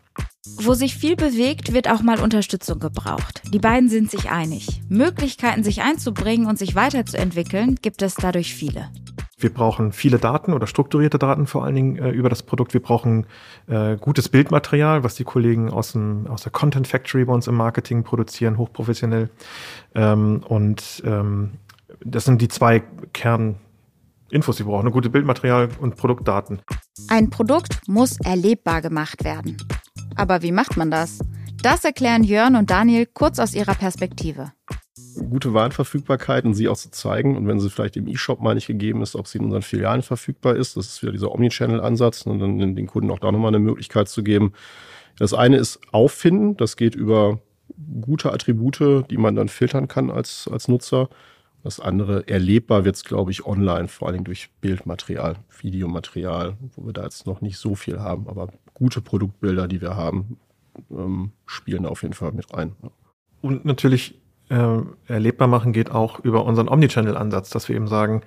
Wo 0.56 0.74
sich 0.74 0.96
viel 0.96 1.16
bewegt, 1.16 1.72
wird 1.72 1.88
auch 1.88 2.02
mal 2.02 2.20
Unterstützung 2.20 2.80
gebraucht. 2.80 3.42
Die 3.52 3.58
beiden 3.58 3.88
sind 3.88 4.10
sich 4.10 4.30
einig. 4.30 4.82
Möglichkeiten, 4.88 5.62
sich 5.62 5.82
einzubringen 5.82 6.46
und 6.46 6.58
sich 6.58 6.74
weiterzuentwickeln, 6.74 7.76
gibt 7.80 8.02
es 8.02 8.14
dadurch 8.16 8.54
viele. 8.54 8.90
Wir 9.38 9.52
brauchen 9.52 9.92
viele 9.92 10.18
Daten 10.18 10.52
oder 10.52 10.66
strukturierte 10.66 11.18
Daten 11.18 11.46
vor 11.46 11.64
allen 11.64 11.74
Dingen 11.74 11.96
äh, 11.96 12.10
über 12.10 12.28
das 12.28 12.42
Produkt. 12.42 12.74
Wir 12.74 12.82
brauchen 12.82 13.26
äh, 13.66 13.96
gutes 13.96 14.28
Bildmaterial, 14.28 15.02
was 15.02 15.14
die 15.14 15.24
Kollegen 15.24 15.70
aus, 15.70 15.92
dem, 15.92 16.26
aus 16.28 16.42
der 16.42 16.52
Content 16.52 16.86
Factory 16.86 17.24
bei 17.24 17.32
uns 17.32 17.46
im 17.48 17.56
Marketing 17.56 18.04
produzieren, 18.04 18.58
hochprofessionell. 18.58 19.30
Ähm, 19.94 20.42
und 20.46 21.02
ähm, 21.04 21.52
das 22.04 22.24
sind 22.24 22.40
die 22.40 22.48
zwei 22.48 22.82
Kerninfos, 23.12 24.56
die 24.56 24.64
wir 24.64 24.72
brauchen. 24.72 24.90
Gute 24.90 25.10
Bildmaterial 25.10 25.70
und 25.80 25.96
Produktdaten. 25.96 26.60
Ein 27.08 27.30
Produkt 27.30 27.80
muss 27.86 28.18
erlebbar 28.20 28.82
gemacht 28.82 29.24
werden. 29.24 29.56
Aber 30.16 30.42
wie 30.42 30.52
macht 30.52 30.76
man 30.76 30.90
das? 30.90 31.20
Das 31.62 31.84
erklären 31.84 32.24
Jörn 32.24 32.56
und 32.56 32.70
Daniel 32.70 33.06
kurz 33.06 33.38
aus 33.38 33.54
ihrer 33.54 33.74
Perspektive 33.74 34.52
gute 35.28 35.54
Warenverfügbarkeit 35.54 36.44
und 36.44 36.54
sie 36.54 36.68
auch 36.68 36.76
zu 36.76 36.90
zeigen. 36.90 37.36
Und 37.36 37.46
wenn 37.46 37.60
sie 37.60 37.70
vielleicht 37.70 37.96
im 37.96 38.08
E-Shop 38.08 38.40
mal 38.40 38.54
nicht 38.54 38.66
gegeben 38.66 39.02
ist, 39.02 39.14
ob 39.14 39.26
sie 39.26 39.38
in 39.38 39.44
unseren 39.44 39.62
Filialen 39.62 40.02
verfügbar 40.02 40.56
ist. 40.56 40.76
Das 40.76 40.86
ist 40.86 41.02
wieder 41.02 41.12
dieser 41.12 41.32
Omnichannel-Ansatz 41.32 42.22
und 42.22 42.38
dann 42.38 42.58
den 42.58 42.86
Kunden 42.86 43.10
auch 43.10 43.18
da 43.18 43.32
nochmal 43.32 43.48
eine 43.48 43.58
Möglichkeit 43.58 44.08
zu 44.08 44.22
geben. 44.22 44.52
Das 45.18 45.34
eine 45.34 45.56
ist 45.56 45.80
Auffinden. 45.92 46.56
Das 46.56 46.76
geht 46.76 46.94
über 46.94 47.40
gute 48.00 48.32
Attribute, 48.32 49.04
die 49.10 49.16
man 49.16 49.34
dann 49.34 49.48
filtern 49.48 49.88
kann 49.88 50.10
als, 50.10 50.48
als 50.50 50.68
Nutzer. 50.68 51.08
Das 51.62 51.78
andere, 51.78 52.26
erlebbar 52.26 52.84
wird 52.84 52.96
es, 52.96 53.04
glaube 53.04 53.30
ich, 53.30 53.46
online, 53.46 53.88
vor 53.88 54.10
Dingen 54.12 54.24
durch 54.24 54.50
Bildmaterial, 54.60 55.36
Videomaterial, 55.60 56.56
wo 56.74 56.86
wir 56.86 56.92
da 56.92 57.04
jetzt 57.04 57.26
noch 57.26 57.40
nicht 57.40 57.58
so 57.58 57.74
viel 57.74 58.00
haben. 58.00 58.28
Aber 58.28 58.48
gute 58.74 59.00
Produktbilder, 59.00 59.68
die 59.68 59.80
wir 59.80 59.96
haben, 59.96 60.38
ähm, 60.90 61.30
spielen 61.46 61.86
auf 61.86 62.02
jeden 62.02 62.14
Fall 62.14 62.32
mit 62.32 62.52
rein. 62.52 62.72
Und 63.40 63.64
natürlich 63.64 64.20
äh, 64.48 64.80
erlebbar 65.06 65.48
machen 65.48 65.72
geht 65.72 65.90
auch 65.90 66.20
über 66.20 66.44
unseren 66.44 66.68
Omnichannel-Ansatz, 66.68 67.50
dass 67.50 67.68
wir 67.68 67.76
eben 67.76 67.88
sagen, 67.88 68.22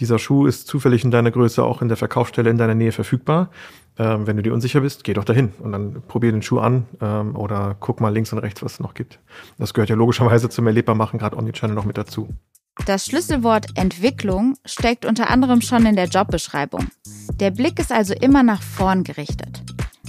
dieser 0.00 0.18
Schuh 0.18 0.46
ist 0.46 0.66
zufällig 0.66 1.04
in 1.04 1.10
deiner 1.10 1.30
Größe 1.30 1.62
auch 1.62 1.82
in 1.82 1.88
der 1.88 1.96
Verkaufsstelle 1.96 2.50
in 2.50 2.58
deiner 2.58 2.74
Nähe 2.74 2.92
verfügbar. 2.92 3.50
Ähm, 3.98 4.26
wenn 4.26 4.36
du 4.36 4.42
dir 4.42 4.54
unsicher 4.54 4.80
bist, 4.80 5.04
geh 5.04 5.12
doch 5.12 5.24
dahin 5.24 5.52
und 5.58 5.72
dann 5.72 6.02
probier 6.08 6.32
den 6.32 6.42
Schuh 6.42 6.58
an 6.58 6.86
ähm, 7.00 7.36
oder 7.36 7.76
guck 7.78 8.00
mal 8.00 8.12
links 8.12 8.32
und 8.32 8.38
rechts, 8.38 8.62
was 8.62 8.74
es 8.74 8.80
noch 8.80 8.94
gibt. 8.94 9.20
Das 9.58 9.74
gehört 9.74 9.90
ja 9.90 9.96
logischerweise 9.96 10.48
zum 10.48 10.66
Erlebbarmachen, 10.66 11.18
gerade 11.18 11.36
Omnichannel 11.36 11.74
noch 11.74 11.84
mit 11.84 11.98
dazu. 11.98 12.28
Das 12.86 13.06
Schlüsselwort 13.06 13.66
Entwicklung 13.76 14.56
steckt 14.64 15.04
unter 15.04 15.30
anderem 15.30 15.60
schon 15.60 15.84
in 15.86 15.96
der 15.96 16.06
Jobbeschreibung. 16.06 16.88
Der 17.34 17.50
Blick 17.50 17.78
ist 17.78 17.92
also 17.92 18.14
immer 18.14 18.42
nach 18.42 18.62
vorn 18.62 19.04
gerichtet. 19.04 19.62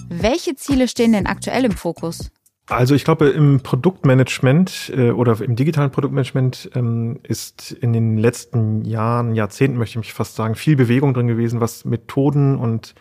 Welche 0.10 0.56
Ziele 0.56 0.88
stehen 0.88 1.12
denn 1.12 1.28
aktuell 1.28 1.66
im 1.66 1.72
Fokus? 1.72 2.32
Also 2.68 2.94
ich 2.94 3.04
glaube, 3.04 3.30
im 3.30 3.62
Produktmanagement 3.62 4.92
äh, 4.96 5.10
oder 5.10 5.42
im 5.42 5.56
digitalen 5.56 5.90
Produktmanagement 5.90 6.70
ähm, 6.76 7.20
ist 7.24 7.72
in 7.72 7.94
den 7.94 8.18
letzten 8.18 8.86
Jahren, 8.86 9.34
Jahrzehnten 9.34 9.78
möchte 9.78 10.00
ich 10.00 10.14
fast 10.14 10.36
sagen, 10.36 10.54
viel 10.54 10.76
Bewegung 10.76 11.16
drin 11.16 11.28
gewesen, 11.28 11.62
was 11.62 11.84
Methoden 11.84 12.56
und 12.58 12.94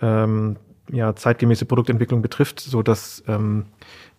ähm, 0.00 0.56
ja, 0.90 1.14
zeitgemäße 1.16 1.66
Produktentwicklung 1.66 2.22
betrifft, 2.22 2.60
so 2.60 2.82
dass 2.82 3.22
ähm, 3.26 3.66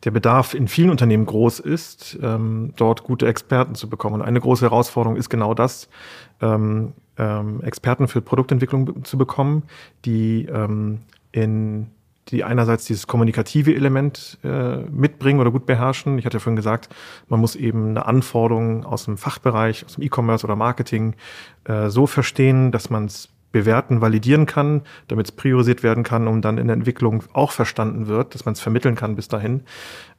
der 0.03 0.11
Bedarf 0.11 0.53
in 0.53 0.67
vielen 0.67 0.89
Unternehmen 0.89 1.25
groß 1.25 1.59
ist, 1.59 2.17
ähm, 2.21 2.73
dort 2.77 3.03
gute 3.03 3.27
Experten 3.27 3.75
zu 3.75 3.89
bekommen. 3.89 4.15
Und 4.15 4.21
eine 4.21 4.39
große 4.39 4.65
Herausforderung 4.65 5.17
ist 5.17 5.29
genau 5.29 5.53
das, 5.53 5.89
ähm, 6.41 6.93
ähm, 7.17 7.61
Experten 7.61 8.07
für 8.07 8.21
Produktentwicklung 8.21 9.03
zu 9.03 9.17
bekommen, 9.17 9.63
die 10.05 10.45
ähm, 10.45 10.99
in 11.31 11.87
die 12.29 12.43
einerseits 12.43 12.85
dieses 12.85 13.07
kommunikative 13.07 13.73
Element 13.75 14.37
äh, 14.43 14.77
mitbringen 14.77 15.39
oder 15.39 15.51
gut 15.51 15.65
beherrschen. 15.65 16.19
Ich 16.19 16.25
hatte 16.25 16.37
ja 16.37 16.39
vorhin 16.39 16.55
gesagt, 16.55 16.89
man 17.27 17.39
muss 17.39 17.55
eben 17.55 17.89
eine 17.89 18.05
Anforderung 18.05 18.85
aus 18.85 19.05
dem 19.05 19.17
Fachbereich, 19.17 19.83
aus 19.85 19.95
dem 19.95 20.03
E-Commerce 20.03 20.45
oder 20.45 20.55
Marketing 20.55 21.15
äh, 21.63 21.89
so 21.89 22.05
verstehen, 22.05 22.71
dass 22.71 22.89
man 22.89 23.05
es 23.05 23.29
bewerten, 23.51 24.01
validieren 24.01 24.45
kann, 24.45 24.81
damit 25.07 25.27
es 25.27 25.31
priorisiert 25.31 25.83
werden 25.83 26.03
kann, 26.03 26.27
um 26.27 26.41
dann 26.41 26.57
in 26.57 26.67
der 26.67 26.75
Entwicklung 26.75 27.23
auch 27.33 27.51
verstanden 27.51 28.07
wird, 28.07 28.35
dass 28.35 28.45
man 28.45 28.53
es 28.53 28.59
vermitteln 28.59 28.95
kann 28.95 29.15
bis 29.15 29.27
dahin 29.27 29.63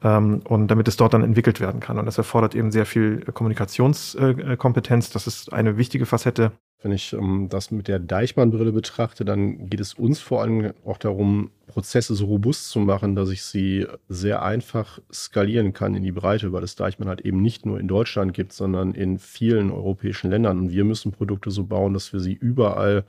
ähm, 0.03 0.41
und 0.45 0.69
damit 0.69 0.89
es 0.89 0.97
dort 0.97 1.15
dann 1.15 1.23
entwickelt 1.23 1.61
werden 1.61 1.81
kann. 1.81 1.99
Und 1.99 2.07
das 2.07 2.19
erfordert 2.19 2.55
eben 2.55 2.71
sehr 2.73 2.87
viel 2.87 3.21
Kommunikationskompetenz. 3.21 5.11
das 5.11 5.27
ist 5.27 5.53
eine 5.53 5.77
wichtige 5.77 6.07
Facette. 6.07 6.53
Wenn 6.83 6.93
ich 6.93 7.13
ähm, 7.13 7.49
das 7.51 7.71
mit 7.71 7.89
der 7.89 7.99
Deichmann-Brille 7.99 8.73
betrachte, 8.73 9.25
dann 9.25 9.69
geht 9.69 9.81
es 9.81 9.95
uns 9.95 10.21
vor 10.21 10.41
allem 10.41 10.73
auch 10.85 10.97
darum, 10.97 11.51
Prozesse 11.67 12.15
so 12.15 12.25
robust 12.27 12.71
zu 12.71 12.81
machen, 12.81 13.15
dass 13.15 13.31
ich 13.31 13.43
sie 13.43 13.87
sehr 14.09 14.43
einfach 14.43 14.99
skalieren 15.13 15.73
kann 15.73 15.95
in 15.95 16.03
die 16.03 16.13
Breite, 16.13 16.53
weil 16.53 16.65
es 16.65 16.77
Deichmann 16.77 17.09
halt 17.09 17.21
eben 17.21 17.43
nicht 17.43 17.67
nur 17.67 17.79
in 17.79 17.87
Deutschland 17.87 18.33
gibt, 18.33 18.53
sondern 18.53 18.93
in 18.93 19.19
vielen 19.19 19.71
europäischen 19.71 20.31
Ländern. 20.31 20.59
Und 20.59 20.73
wir 20.73 20.85
müssen 20.85 21.13
Produkte 21.13 21.51
so 21.51 21.65
bauen, 21.65 21.93
dass 21.93 22.13
wir 22.13 22.21
sie 22.21 22.33
überall 22.33 23.05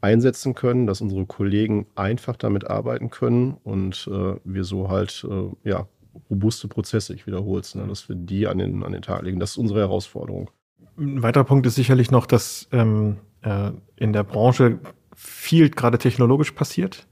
einsetzen 0.00 0.54
können, 0.54 0.86
dass 0.86 1.00
unsere 1.00 1.26
Kollegen 1.26 1.86
einfach 1.94 2.36
damit 2.36 2.66
arbeiten 2.66 3.10
können 3.10 3.56
und 3.64 4.08
äh, 4.10 4.36
wir 4.44 4.64
so 4.64 4.88
halt 4.88 5.26
äh, 5.28 5.68
ja, 5.68 5.86
robuste 6.30 6.68
Prozesse, 6.68 7.14
ich 7.14 7.26
wiederhole 7.26 7.60
es, 7.60 7.74
ne, 7.74 7.86
dass 7.86 8.08
wir 8.08 8.16
die 8.16 8.46
an 8.46 8.58
den, 8.58 8.82
an 8.82 8.92
den 8.92 9.02
Tag 9.02 9.22
legen. 9.22 9.40
Das 9.40 9.52
ist 9.52 9.58
unsere 9.58 9.80
Herausforderung. 9.80 10.50
Ein 10.98 11.22
weiterer 11.22 11.44
Punkt 11.44 11.66
ist 11.66 11.74
sicherlich 11.74 12.10
noch, 12.10 12.26
dass 12.26 12.68
ähm, 12.72 13.18
äh, 13.42 13.70
in 13.96 14.12
der 14.12 14.22
Branche 14.22 14.78
viel 15.14 15.70
gerade 15.70 15.98
technologisch 15.98 16.52
passiert 16.52 17.06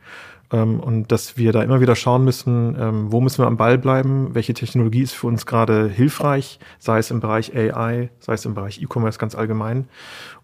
ähm, 0.52 0.80
und 0.80 1.12
dass 1.12 1.36
wir 1.36 1.52
da 1.52 1.62
immer 1.62 1.80
wieder 1.80 1.94
schauen 1.94 2.24
müssen, 2.24 2.76
ähm, 2.78 3.12
wo 3.12 3.20
müssen 3.20 3.42
wir 3.42 3.46
am 3.46 3.56
Ball 3.56 3.76
bleiben, 3.76 4.34
welche 4.34 4.54
Technologie 4.54 5.02
ist 5.02 5.12
für 5.12 5.26
uns 5.26 5.44
gerade 5.44 5.88
hilfreich, 5.88 6.58
sei 6.78 6.98
es 6.98 7.10
im 7.10 7.20
Bereich 7.20 7.54
AI, 7.54 8.10
sei 8.20 8.32
es 8.34 8.44
im 8.44 8.54
Bereich 8.54 8.80
E-Commerce 8.80 9.18
ganz 9.18 9.34
allgemein 9.34 9.88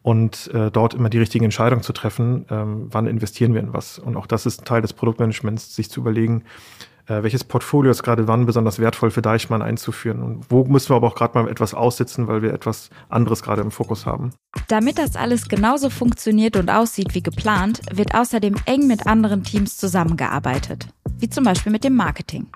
und 0.02 0.52
äh, 0.52 0.70
dort 0.70 0.94
immer 0.94 1.08
die 1.08 1.18
richtigen 1.18 1.44
Entscheidungen 1.44 1.82
zu 1.82 1.92
treffen, 1.92 2.44
ähm, 2.50 2.88
wann 2.90 3.06
investieren 3.06 3.54
wir 3.54 3.60
in 3.60 3.72
was. 3.72 3.98
Und 3.98 4.16
auch 4.16 4.26
das 4.26 4.44
ist 4.44 4.62
ein 4.62 4.64
Teil 4.66 4.82
des 4.82 4.92
Produktmanagements, 4.92 5.74
sich 5.74 5.90
zu 5.90 6.00
überlegen, 6.00 6.44
äh, 7.10 7.24
welches 7.24 7.42
Portfolio 7.42 7.90
ist 7.90 8.02
gerade 8.02 8.28
wann 8.28 8.46
besonders 8.46 8.78
wertvoll 8.78 9.10
für 9.10 9.20
Deichmann 9.20 9.62
einzuführen 9.62 10.22
und 10.22 10.46
wo 10.48 10.64
müssen 10.64 10.90
wir 10.90 10.96
aber 10.96 11.08
auch 11.08 11.16
gerade 11.16 11.36
mal 11.36 11.50
etwas 11.50 11.74
aussitzen, 11.74 12.28
weil 12.28 12.40
wir 12.42 12.54
etwas 12.54 12.90
anderes 13.08 13.42
gerade 13.42 13.62
im 13.62 13.72
Fokus 13.72 14.06
haben. 14.06 14.30
Damit 14.68 14.98
das 14.98 15.16
alles 15.16 15.48
genauso 15.48 15.90
funktioniert 15.90 16.56
und 16.56 16.70
aussieht 16.70 17.14
wie 17.14 17.22
geplant, 17.22 17.80
wird 17.92 18.14
außerdem 18.14 18.54
eng 18.64 18.86
mit 18.86 19.06
anderen 19.06 19.42
Teams 19.42 19.76
zusammengearbeitet, 19.76 20.86
wie 21.18 21.28
zum 21.28 21.44
Beispiel 21.44 21.72
mit 21.72 21.82
dem 21.82 21.96
Marketing. 21.96 22.46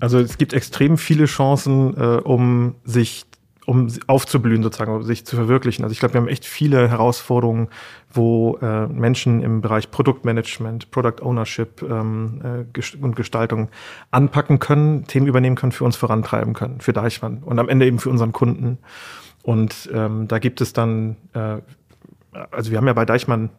Also 0.00 0.18
es 0.18 0.38
gibt 0.38 0.54
extrem 0.54 0.96
viele 0.96 1.26
Chancen, 1.26 1.96
äh, 1.96 2.20
um 2.22 2.76
sich 2.84 3.26
um 3.66 3.88
aufzublühen 4.06 4.62
sozusagen, 4.62 4.92
um 4.92 5.02
sich 5.02 5.24
zu 5.24 5.36
verwirklichen. 5.36 5.84
Also 5.84 5.92
ich 5.92 6.00
glaube, 6.00 6.14
wir 6.14 6.20
haben 6.20 6.28
echt 6.28 6.44
viele 6.44 6.88
Herausforderungen, 6.88 7.68
wo 8.12 8.58
äh, 8.60 8.86
Menschen 8.86 9.42
im 9.42 9.60
Bereich 9.60 9.90
Produktmanagement, 9.90 10.90
Product 10.90 11.22
Ownership 11.22 11.82
ähm, 11.82 12.66
äh, 12.74 12.96
und 13.00 13.16
Gestaltung 13.16 13.70
anpacken 14.10 14.58
können, 14.58 15.06
Themen 15.06 15.26
übernehmen 15.26 15.56
können, 15.56 15.72
für 15.72 15.84
uns 15.84 15.96
vorantreiben 15.96 16.52
können, 16.52 16.80
für 16.80 16.92
Deichmann 16.92 17.42
und 17.44 17.58
am 17.58 17.68
Ende 17.68 17.86
eben 17.86 17.98
für 17.98 18.10
unseren 18.10 18.32
Kunden. 18.32 18.78
Und 19.42 19.90
ähm, 19.92 20.28
da 20.28 20.38
gibt 20.38 20.60
es 20.60 20.72
dann, 20.72 21.16
äh, 21.32 21.58
also 22.50 22.70
wir 22.70 22.78
haben 22.78 22.86
ja 22.86 22.92
bei 22.92 23.04
Deichmann, 23.04 23.50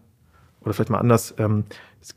oder 0.62 0.74
vielleicht 0.74 0.90
mal 0.90 1.00
anders, 1.00 1.36
ähm, 1.38 1.66
es, 2.02 2.16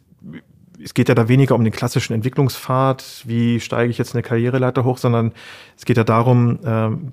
es 0.83 0.95
geht 0.95 1.09
ja 1.09 1.15
da 1.15 1.29
weniger 1.29 1.55
um 1.55 1.65
den 1.65 1.73
klassischen 1.73 2.15
Entwicklungspfad, 2.15 3.25
wie 3.27 3.61
steige 3.61 3.91
ich 3.91 3.99
jetzt 3.99 4.15
eine 4.15 4.23
Karriereleiter 4.23 4.85
hoch, 4.85 4.99
sondern 4.99 5.33
es 5.77 5.85
geht 5.85 5.97
ja 5.97 6.05
darum, 6.05 6.59
ähm, 6.65 7.13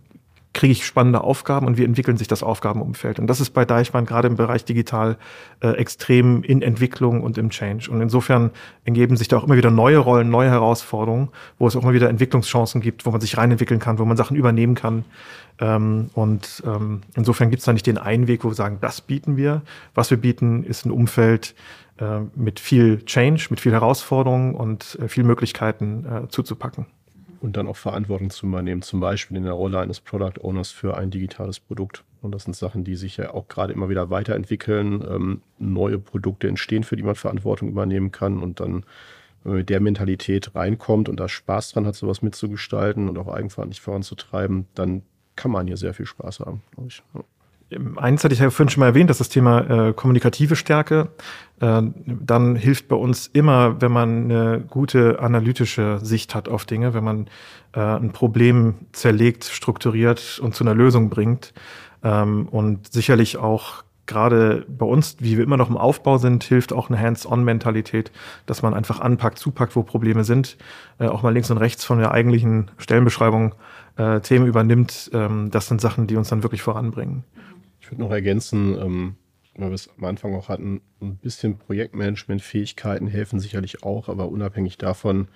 kriege 0.56 0.72
ich 0.72 0.86
spannende 0.86 1.22
Aufgaben 1.22 1.68
und 1.68 1.78
wie 1.78 1.84
entwickeln 1.84 2.18
sich 2.18 2.30
das 2.30 2.42
Aufgabenumfeld. 2.42 3.20
Und 3.20 3.28
das 3.28 3.42
ist 3.42 3.52
bei 3.52 3.66
Deichmann 3.66 4.06
gerade 4.06 4.30
im 4.30 4.38
Bereich 4.38 4.64
digital 4.64 5.18
äh, 5.60 5.72
extrem 5.72 6.44
in 6.44 6.62
Entwicklung 6.62 7.22
und 7.22 7.38
im 7.38 7.50
Change. 7.50 7.92
Und 7.92 8.02
insofern 8.02 8.52
ergeben 8.86 9.18
sich 9.18 9.28
da 9.28 9.38
auch 9.38 9.44
immer 9.44 9.58
wieder 9.58 9.70
neue 9.70 9.98
Rollen, 9.98 10.30
neue 10.30 10.50
Herausforderungen, 10.50 11.30
wo 11.60 11.68
es 11.68 11.76
auch 11.76 11.84
immer 11.84 11.94
wieder 11.94 12.10
Entwicklungschancen 12.10 12.80
gibt, 12.80 13.06
wo 13.06 13.12
man 13.12 13.20
sich 13.20 13.38
reinentwickeln 13.38 13.82
kann, 13.82 14.00
wo 14.00 14.06
man 14.06 14.16
Sachen 14.16 14.38
übernehmen 14.38 14.76
kann. 14.76 15.04
Ähm, 15.60 16.10
und 16.14 16.64
ähm, 16.66 17.02
insofern 17.16 17.50
gibt 17.50 17.60
es 17.60 17.66
da 17.66 17.74
nicht 17.74 17.86
den 17.86 17.98
einen 17.98 18.28
Weg, 18.28 18.46
wo 18.46 18.50
wir 18.50 18.56
sagen, 18.56 18.78
das 18.80 19.02
bieten 19.02 19.36
wir. 19.36 19.62
Was 19.94 20.10
wir 20.10 20.18
bieten, 20.18 20.64
ist 20.64 20.86
ein 20.86 20.92
Umfeld 20.92 21.54
äh, 22.00 22.22
mit 22.34 22.62
viel 22.62 23.04
Change, 23.04 23.48
mit 23.50 23.60
viel 23.60 23.74
Herausforderungen 23.74 24.56
und 24.56 24.98
äh, 25.02 25.10
viel 25.10 25.26
Möglichkeiten 25.26 26.06
äh, 26.06 26.28
zuzupacken 26.30 26.86
und 27.46 27.58
dann 27.58 27.68
auch 27.68 27.78
Verantwortung 27.78 28.32
zu 28.32 28.48
übernehmen, 28.48 28.82
zum 28.82 29.00
Beispiel 29.00 29.38
in 29.38 29.44
der 29.44 29.54
Rolle 29.54 29.80
eines 29.80 30.02
Product 30.02 30.42
Owners 30.42 30.72
für 30.72 30.98
ein 30.98 31.12
digitales 31.12 31.60
Produkt. 31.60 32.04
Und 32.24 32.34
das 32.34 32.46
sind 32.46 32.56
Sachen, 32.56 32.84
die 32.84 32.96
sich 32.96 33.18
ja 33.18 33.36
auch 33.36 33.48
gerade 33.48 33.72
immer 33.72 33.88
wieder 33.88 34.10
weiterentwickeln. 34.10 35.06
Ähm, 35.08 35.42
neue 35.60 36.00
Produkte 36.00 36.48
entstehen, 36.48 36.84
für 36.84 36.96
die 36.96 37.04
man 37.04 37.14
Verantwortung 37.14 37.70
übernehmen 37.70 38.12
kann. 38.12 38.42
Und 38.42 38.60
dann, 38.60 38.84
wenn 39.44 39.52
man 39.52 39.58
mit 39.60 39.70
der 39.70 39.80
Mentalität 39.80 40.56
reinkommt 40.56 41.08
und 41.08 41.20
da 41.20 41.30
Spaß 41.30 41.74
dran 41.74 41.86
hat, 41.86 41.96
sowas 41.96 42.24
mitzugestalten 42.24 43.08
und 43.08 43.18
auch 43.20 43.28
eigenverantwortlich 43.28 43.82
voranzutreiben, 43.82 44.66
dann 44.74 45.04
kann 45.36 45.52
man 45.52 45.68
hier 45.68 45.78
sehr 45.78 45.94
viel 45.94 46.08
Spaß 46.08 46.40
haben, 46.40 46.64
glaube 46.72 46.90
ich. 46.90 47.04
Ja. 47.14 47.24
Eins 47.96 48.24
hatte 48.24 48.34
ich 48.34 48.40
ja 48.40 48.50
vorhin 48.50 48.70
schon 48.70 48.82
mal 48.82 48.88
erwähnt, 48.88 49.10
das 49.10 49.20
ist 49.20 49.28
das 49.28 49.34
Thema 49.34 49.88
äh, 49.90 49.94
kommunikative 49.94 50.56
Stärke. 50.56 51.10
Äh, 51.60 51.82
dann 52.06 52.56
hilft 52.56 52.88
bei 52.88 52.96
uns 52.96 53.28
immer, 53.28 53.82
wenn 53.82 53.92
man 53.92 54.26
eine 54.26 54.60
gute 54.62 55.20
analytische 55.20 56.00
Sicht 56.02 56.36
hat 56.36 56.50
auf 56.50 56.66
Dinge, 56.66 56.94
wenn 56.94 57.04
man 57.04 57.28
äh, 57.74 57.80
ein 57.80 58.12
Problem 58.12 58.76
zerlegt, 58.92 59.46
strukturiert 59.46 60.40
und 60.42 60.56
zu 60.56 60.64
einer 60.64 60.76
Lösung 60.76 61.10
bringt. 61.10 61.54
Ähm, 62.04 62.48
und 62.50 62.92
sicherlich 62.92 63.38
auch 63.38 63.84
gerade 64.06 64.66
bei 64.68 64.86
uns, 64.86 65.18
wie 65.20 65.38
wir 65.38 65.44
immer 65.44 65.58
noch 65.58 65.70
im 65.70 65.78
Aufbau 65.78 66.18
sind, 66.18 66.44
hilft 66.44 66.74
auch 66.74 66.90
eine 66.90 67.00
Hands-on-Mentalität, 67.00 68.12
dass 68.46 68.62
man 68.62 68.74
einfach 68.74 69.00
anpackt, 69.00 69.40
zupackt, 69.40 69.76
wo 69.76 69.84
Probleme 69.84 70.24
sind, 70.24 70.58
äh, 71.00 71.08
auch 71.08 71.24
mal 71.24 71.34
links 71.34 71.50
und 71.52 71.58
rechts 71.58 71.84
von 71.84 72.00
der 72.00 72.12
eigentlichen 72.12 72.72
Stellenbeschreibung 72.78 73.56
äh, 73.98 74.20
Themen 74.22 74.46
übernimmt. 74.46 75.10
Ähm, 75.14 75.50
das 75.52 75.68
sind 75.68 75.82
Sachen, 75.82 76.08
die 76.08 76.18
uns 76.18 76.30
dann 76.30 76.44
wirklich 76.44 76.62
voranbringen. 76.62 77.24
Ich 77.86 77.92
würde 77.92 78.02
noch 78.02 78.10
ergänzen, 78.12 78.76
ähm, 78.82 79.16
weil 79.56 79.70
wir 79.70 79.76
es 79.76 79.92
am 79.96 80.06
Anfang 80.06 80.34
auch 80.34 80.50
hatten, 80.50 80.82
ein 81.02 81.18
bisschen 81.18 81.60
Projektmanagement-Fähigkeiten 81.60 83.06
helfen 83.06 83.40
sicherlich 83.40 83.84
auch, 83.84 84.10
aber 84.10 84.30
unabhängig 84.30 84.80
davon, 84.80 85.28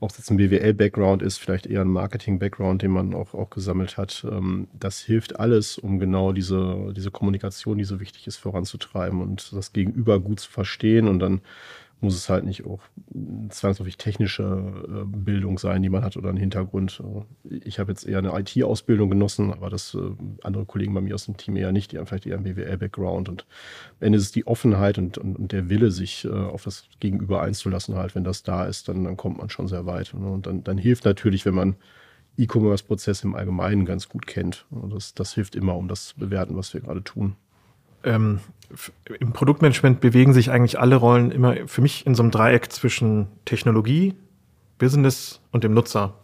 ob 0.00 0.08
es 0.08 0.16
jetzt 0.16 0.30
ein 0.30 0.38
BWL-Background 0.38 1.20
ist, 1.20 1.36
vielleicht 1.36 1.66
eher 1.66 1.82
ein 1.82 1.88
Marketing-Background, 1.88 2.80
den 2.80 2.92
man 2.92 3.12
auch, 3.12 3.34
auch 3.34 3.50
gesammelt 3.50 3.98
hat, 3.98 4.26
ähm, 4.26 4.68
das 4.72 5.00
hilft 5.00 5.38
alles, 5.38 5.76
um 5.76 5.98
genau 5.98 6.32
diese, 6.32 6.94
diese 6.96 7.10
Kommunikation, 7.10 7.76
die 7.76 7.84
so 7.84 8.00
wichtig 8.00 8.26
ist, 8.26 8.38
voranzutreiben 8.38 9.20
und 9.20 9.52
das 9.52 9.74
Gegenüber 9.74 10.18
gut 10.18 10.40
zu 10.40 10.50
verstehen 10.50 11.08
und 11.08 11.18
dann 11.18 11.42
muss 12.02 12.16
es 12.16 12.28
halt 12.28 12.44
nicht 12.44 12.66
auch 12.66 12.80
zwangsläufig 13.48 13.96
technische 13.96 14.42
äh, 14.42 15.04
Bildung 15.06 15.58
sein, 15.58 15.82
die 15.82 15.88
man 15.88 16.02
hat 16.02 16.16
oder 16.16 16.28
einen 16.28 16.38
Hintergrund. 16.38 17.02
Äh, 17.48 17.54
ich 17.64 17.78
habe 17.78 17.92
jetzt 17.92 18.06
eher 18.06 18.18
eine 18.18 18.38
IT-Ausbildung 18.38 19.08
genossen, 19.10 19.52
aber 19.52 19.70
das 19.70 19.94
äh, 19.94 19.98
andere 20.42 20.66
Kollegen 20.66 20.94
bei 20.94 21.00
mir 21.00 21.14
aus 21.14 21.26
dem 21.26 21.36
Team 21.36 21.56
eher 21.56 21.72
nicht, 21.72 21.92
die 21.92 21.98
haben 21.98 22.06
vielleicht 22.06 22.26
eher 22.26 22.36
einen 22.36 22.44
BWL-Background. 22.44 23.28
Und 23.28 23.46
am 24.00 24.06
Ende 24.06 24.18
ist 24.18 24.24
es 24.24 24.32
die 24.32 24.46
Offenheit 24.46 24.98
und, 24.98 25.16
und, 25.16 25.36
und 25.38 25.52
der 25.52 25.68
Wille, 25.68 25.90
sich 25.90 26.28
auf 26.28 26.64
das 26.64 26.84
Gegenüber 27.00 27.42
einzulassen, 27.42 27.96
halt, 27.96 28.14
wenn 28.14 28.24
das 28.24 28.42
da 28.42 28.64
ist, 28.64 28.88
dann, 28.88 29.04
dann 29.04 29.16
kommt 29.16 29.38
man 29.38 29.50
schon 29.50 29.68
sehr 29.68 29.86
weit. 29.86 30.14
Ne? 30.14 30.28
Und 30.28 30.46
dann, 30.46 30.64
dann 30.64 30.78
hilft 30.78 31.04
natürlich, 31.04 31.44
wenn 31.44 31.54
man 31.54 31.76
E-Commerce-Prozesse 32.36 33.26
im 33.26 33.34
Allgemeinen 33.34 33.84
ganz 33.84 34.08
gut 34.08 34.26
kennt. 34.26 34.66
Das, 34.70 35.14
das 35.14 35.34
hilft 35.34 35.54
immer, 35.54 35.76
um 35.76 35.88
das 35.88 36.06
zu 36.06 36.16
bewerten, 36.16 36.56
was 36.56 36.72
wir 36.74 36.80
gerade 36.80 37.04
tun 37.04 37.36
ähm, 38.04 38.40
im 39.18 39.32
Produktmanagement 39.32 40.00
bewegen 40.00 40.32
sich 40.32 40.50
eigentlich 40.50 40.78
alle 40.78 40.96
Rollen 40.96 41.30
immer 41.30 41.56
für 41.66 41.82
mich 41.82 42.06
in 42.06 42.14
so 42.14 42.22
einem 42.22 42.30
Dreieck 42.30 42.72
zwischen 42.72 43.28
Technologie, 43.44 44.14
Business 44.78 45.40
und 45.50 45.62
dem 45.64 45.74
Nutzer. 45.74 46.14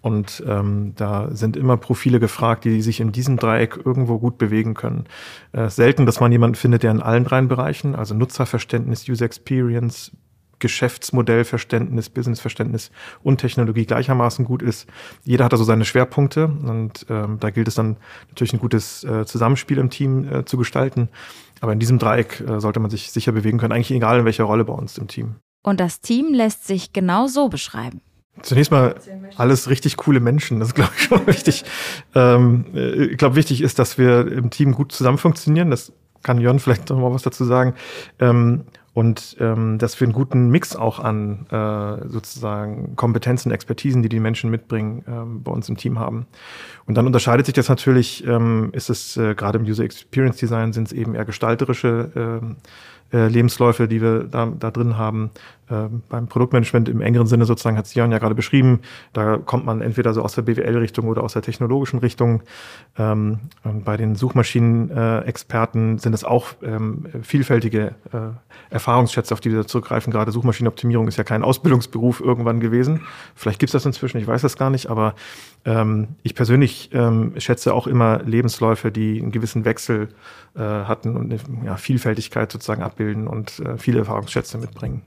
Und 0.00 0.44
ähm, 0.46 0.92
da 0.96 1.34
sind 1.34 1.56
immer 1.56 1.78
Profile 1.78 2.20
gefragt, 2.20 2.64
die 2.64 2.82
sich 2.82 3.00
in 3.00 3.10
diesem 3.10 3.38
Dreieck 3.38 3.80
irgendwo 3.84 4.18
gut 4.18 4.36
bewegen 4.36 4.74
können. 4.74 5.06
Äh, 5.52 5.70
selten, 5.70 6.04
dass 6.04 6.20
man 6.20 6.30
jemanden 6.30 6.56
findet, 6.56 6.82
der 6.82 6.90
in 6.90 7.00
allen 7.00 7.24
drei 7.24 7.40
Bereichen, 7.42 7.94
also 7.94 8.14
Nutzerverständnis, 8.14 9.08
User 9.08 9.24
Experience, 9.24 10.12
Geschäftsmodellverständnis, 10.58 12.10
Businessverständnis 12.10 12.90
und 13.22 13.38
Technologie 13.38 13.86
gleichermaßen 13.86 14.44
gut 14.44 14.62
ist. 14.62 14.86
Jeder 15.24 15.44
hat 15.44 15.52
da 15.52 15.56
so 15.56 15.64
seine 15.64 15.84
Schwerpunkte 15.84 16.46
und 16.46 17.06
ähm, 17.08 17.38
da 17.40 17.50
gilt 17.50 17.68
es 17.68 17.74
dann 17.74 17.96
natürlich 18.28 18.52
ein 18.52 18.60
gutes 18.60 19.04
äh, 19.04 19.24
Zusammenspiel 19.26 19.78
im 19.78 19.90
Team 19.90 20.28
äh, 20.30 20.44
zu 20.44 20.56
gestalten. 20.56 21.08
Aber 21.60 21.72
in 21.72 21.78
diesem 21.78 21.98
Dreieck 21.98 22.40
äh, 22.40 22.60
sollte 22.60 22.80
man 22.80 22.90
sich 22.90 23.10
sicher 23.10 23.32
bewegen 23.32 23.58
können, 23.58 23.72
eigentlich 23.72 23.90
egal 23.90 24.18
in 24.18 24.24
welcher 24.24 24.44
Rolle 24.44 24.64
bei 24.64 24.72
uns 24.72 24.98
im 24.98 25.08
Team. 25.08 25.36
Und 25.62 25.80
das 25.80 26.00
Team 26.00 26.34
lässt 26.34 26.66
sich 26.66 26.92
genau 26.92 27.26
so 27.26 27.48
beschreiben. 27.48 28.00
Zunächst 28.42 28.70
mal 28.70 28.96
alles 29.36 29.70
richtig 29.70 29.96
coole 29.96 30.20
Menschen, 30.20 30.58
das 30.58 30.68
ist, 30.68 30.74
glaube 30.74 30.90
ich, 30.96 31.04
schon 31.04 31.26
wichtig. 31.26 31.64
Ähm, 32.14 32.66
äh, 32.74 33.04
ich 33.06 33.16
glaube, 33.16 33.36
wichtig 33.36 33.62
ist, 33.62 33.78
dass 33.78 33.96
wir 33.96 34.30
im 34.30 34.50
Team 34.50 34.72
gut 34.72 34.92
zusammen 34.92 35.18
funktionieren. 35.18 35.70
Das 35.70 35.92
kann 36.22 36.40
Jörn 36.40 36.58
vielleicht 36.58 36.90
noch 36.90 36.98
mal 36.98 37.12
was 37.12 37.22
dazu 37.22 37.44
sagen. 37.44 37.74
Ähm, 38.18 38.64
und 38.94 39.36
ähm, 39.40 39.78
dass 39.78 40.00
wir 40.00 40.06
einen 40.06 40.14
guten 40.14 40.50
Mix 40.50 40.76
auch 40.76 41.00
an 41.00 41.46
äh, 41.50 42.08
sozusagen 42.08 42.94
Kompetenzen, 42.94 43.50
Expertisen, 43.50 44.02
die 44.02 44.08
die 44.08 44.20
Menschen 44.20 44.50
mitbringen, 44.50 45.04
ähm, 45.08 45.42
bei 45.42 45.50
uns 45.50 45.68
im 45.68 45.76
Team 45.76 45.98
haben. 45.98 46.26
Und 46.86 46.96
dann 46.96 47.06
unterscheidet 47.06 47.46
sich 47.46 47.54
das 47.54 47.68
natürlich, 47.68 48.24
ähm, 48.26 48.70
ist 48.72 48.90
es 48.90 49.16
äh, 49.16 49.34
gerade 49.34 49.58
im 49.58 49.64
User 49.64 49.82
Experience 49.82 50.36
Design 50.36 50.72
sind 50.72 50.86
es 50.86 50.92
eben 50.92 51.16
eher 51.16 51.24
gestalterische 51.24 52.40
äh, 53.12 53.16
äh, 53.16 53.28
Lebensläufe, 53.28 53.88
die 53.88 54.00
wir 54.00 54.24
da, 54.24 54.46
da 54.46 54.70
drin 54.70 54.96
haben. 54.96 55.30
Ähm, 55.70 56.02
beim 56.08 56.26
Produktmanagement 56.26 56.88
im 56.88 57.00
engeren 57.00 57.26
Sinne 57.26 57.46
sozusagen 57.46 57.78
hat 57.78 57.86
Sion 57.86 58.12
ja 58.12 58.18
gerade 58.18 58.34
beschrieben. 58.34 58.80
Da 59.12 59.38
kommt 59.38 59.64
man 59.64 59.80
entweder 59.80 60.12
so 60.12 60.22
aus 60.22 60.34
der 60.34 60.42
BWL-Richtung 60.42 61.08
oder 61.08 61.22
aus 61.22 61.32
der 61.32 61.42
technologischen 61.42 62.00
Richtung. 62.00 62.42
Ähm, 62.98 63.40
bei 63.62 63.96
den 63.96 64.14
Suchmaschinen-Experten 64.14 65.98
sind 65.98 66.12
es 66.12 66.24
auch 66.24 66.48
ähm, 66.62 67.06
vielfältige 67.22 67.94
äh, 68.12 68.18
Erfahrungsschätze, 68.70 69.32
auf 69.32 69.40
die 69.40 69.52
wir 69.52 69.66
zurückgreifen. 69.66 70.12
Gerade 70.12 70.32
Suchmaschinenoptimierung 70.32 71.08
ist 71.08 71.16
ja 71.16 71.24
kein 71.24 71.42
Ausbildungsberuf 71.42 72.20
irgendwann 72.20 72.60
gewesen. 72.60 73.00
Vielleicht 73.34 73.58
gibt 73.58 73.68
es 73.68 73.72
das 73.72 73.86
inzwischen, 73.86 74.18
ich 74.18 74.26
weiß 74.26 74.42
das 74.42 74.56
gar 74.56 74.70
nicht, 74.70 74.88
aber 74.90 75.14
ähm, 75.64 76.08
ich 76.22 76.34
persönlich 76.34 76.90
ähm, 76.92 77.32
schätze 77.38 77.72
auch 77.72 77.86
immer 77.86 78.22
Lebensläufe, 78.22 78.92
die 78.92 79.20
einen 79.20 79.32
gewissen 79.32 79.64
Wechsel 79.64 80.08
äh, 80.54 80.60
hatten 80.60 81.16
und 81.16 81.32
eine 81.32 81.40
ja, 81.64 81.76
Vielfältigkeit 81.76 82.52
sozusagen 82.52 82.82
abbilden 82.82 83.26
und 83.26 83.60
äh, 83.60 83.78
viele 83.78 84.00
Erfahrungsschätze 84.00 84.58
mitbringen. 84.58 85.02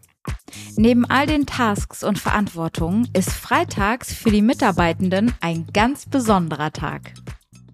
Neben 0.75 1.05
all 1.05 1.25
den 1.25 1.45
Tasks 1.45 2.03
und 2.03 2.19
Verantwortungen 2.19 3.07
ist 3.13 3.31
freitags 3.31 4.13
für 4.13 4.29
die 4.29 4.41
Mitarbeitenden 4.41 5.33
ein 5.41 5.65
ganz 5.73 6.05
besonderer 6.05 6.71
Tag. 6.71 7.13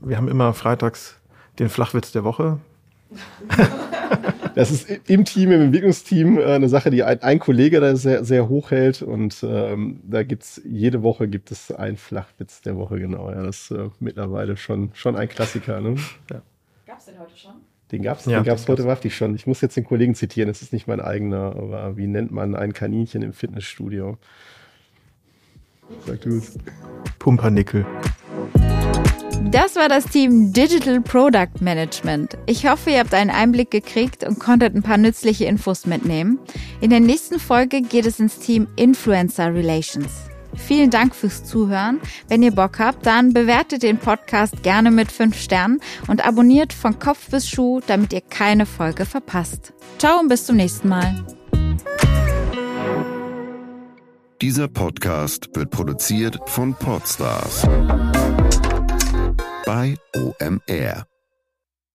Wir 0.02 0.18
haben 0.18 0.28
immer 0.28 0.54
freitags 0.54 1.16
den 1.60 1.70
Flachwitz 1.70 2.12
der 2.12 2.24
Woche. 2.24 2.60
Das 4.56 4.70
ist 4.70 4.88
im 5.10 5.26
Team, 5.26 5.52
im 5.52 5.62
Entwicklungsteam 5.62 6.38
äh, 6.38 6.44
eine 6.46 6.70
Sache, 6.70 6.92
die 6.92 7.04
ein, 7.04 7.22
ein 7.24 7.40
Kollege 7.40 7.80
da 7.80 7.96
sehr, 7.96 8.24
sehr 8.24 8.50
hoch 8.50 8.72
hält. 8.72 9.02
Und 9.02 9.44
ähm, 9.44 10.02
da 10.04 10.24
gibt 10.24 10.44
es 10.44 10.62
jede 10.64 11.02
Woche 11.02 11.28
gibt 11.28 11.52
es 11.52 11.72
einen 11.72 11.98
Flachwitz 11.98 12.62
der 12.62 12.76
Woche, 12.78 13.00
genau. 13.00 13.32
Ja, 13.32 13.44
das 13.44 13.72
ist 13.72 13.72
äh, 13.72 13.90
mittlerweile 14.00 14.56
schon, 14.58 14.92
schon 14.94 15.16
ein 15.16 15.28
Klassiker. 15.28 15.82
Ne? 15.82 15.96
Ja. 16.32 16.42
Gab 16.86 17.00
es 17.00 17.06
den 17.06 17.20
heute 17.20 17.36
schon? 17.36 17.54
Den 17.94 18.02
gab 18.02 18.18
es 18.18 18.26
ja, 18.26 18.40
den 18.40 18.46
gab's 18.46 18.68
heute 18.68 18.86
wahrhaftig 18.86 19.16
schon. 19.16 19.36
Ich 19.36 19.46
muss 19.46 19.62
jetzt 19.62 19.78
den 19.78 19.84
Kollegen 19.84 20.16
zitieren, 20.16 20.50
es 20.50 20.64
ist 20.64 20.74
nicht 20.74 20.88
mein 20.88 21.00
eigener, 21.00 21.56
aber 21.56 21.96
wie 21.96 22.08
nennt 22.08 22.32
man 22.32 22.56
ein 22.56 22.74
Kaninchen 22.74 23.22
im 23.22 23.34
Fitnessstudio? 23.34 24.18
Sag 26.08 26.22
du 26.22 26.38
es. 26.38 26.58
Pumpernickel. 27.20 27.86
Das 29.52 29.76
war 29.76 29.90
das 29.90 30.06
Team 30.06 30.52
Digital 30.54 31.02
Product 31.02 31.62
Management. 31.62 32.36
Ich 32.48 32.68
hoffe, 32.68 32.90
ihr 32.90 33.00
habt 33.00 33.14
einen 33.14 33.30
Einblick 33.30 33.70
gekriegt 33.70 34.24
und 34.24 34.40
konntet 34.40 34.74
ein 34.74 34.82
paar 34.82 34.98
nützliche 34.98 35.46
Infos 35.46 35.86
mitnehmen. 35.86 36.40
In 36.82 36.90
der 36.90 37.00
nächsten 37.00 37.38
Folge 37.38 37.84
geht 37.84 38.08
es 38.08 38.20
ins 38.20 38.40
Team 38.40 38.68
Influencer 38.76 39.54
Relations. 39.54 40.33
Vielen 40.56 40.90
Dank 40.90 41.16
fürs 41.16 41.44
Zuhören. 41.44 42.00
Wenn 42.28 42.44
ihr 42.44 42.52
Bock 42.52 42.80
habt, 42.80 43.06
dann 43.06 43.34
bewertet 43.34 43.84
den 43.84 43.98
Podcast 43.98 44.64
gerne 44.64 44.92
mit 44.92 45.12
5 45.12 45.38
Sternen 45.38 45.80
und 46.08 46.26
abonniert 46.26 46.74
von 46.74 47.00
Kopf 47.00 47.30
bis 47.30 47.50
Schuh, 47.50 47.82
damit 47.86 48.14
ihr 48.14 48.22
keine 48.22 48.66
Folge 48.66 49.06
verpasst. 49.06 49.74
Ciao 49.98 50.20
und 50.20 50.30
bis 50.30 50.46
zum 50.46 50.56
nächsten 50.58 50.90
Mal. 50.90 51.24
Dieser 54.42 54.68
Podcast 54.68 55.50
wird 55.54 55.70
produziert 55.70 56.38
von 56.48 56.74
Podstars 56.74 57.66
bei 59.66 59.96
OMR. 60.16 61.13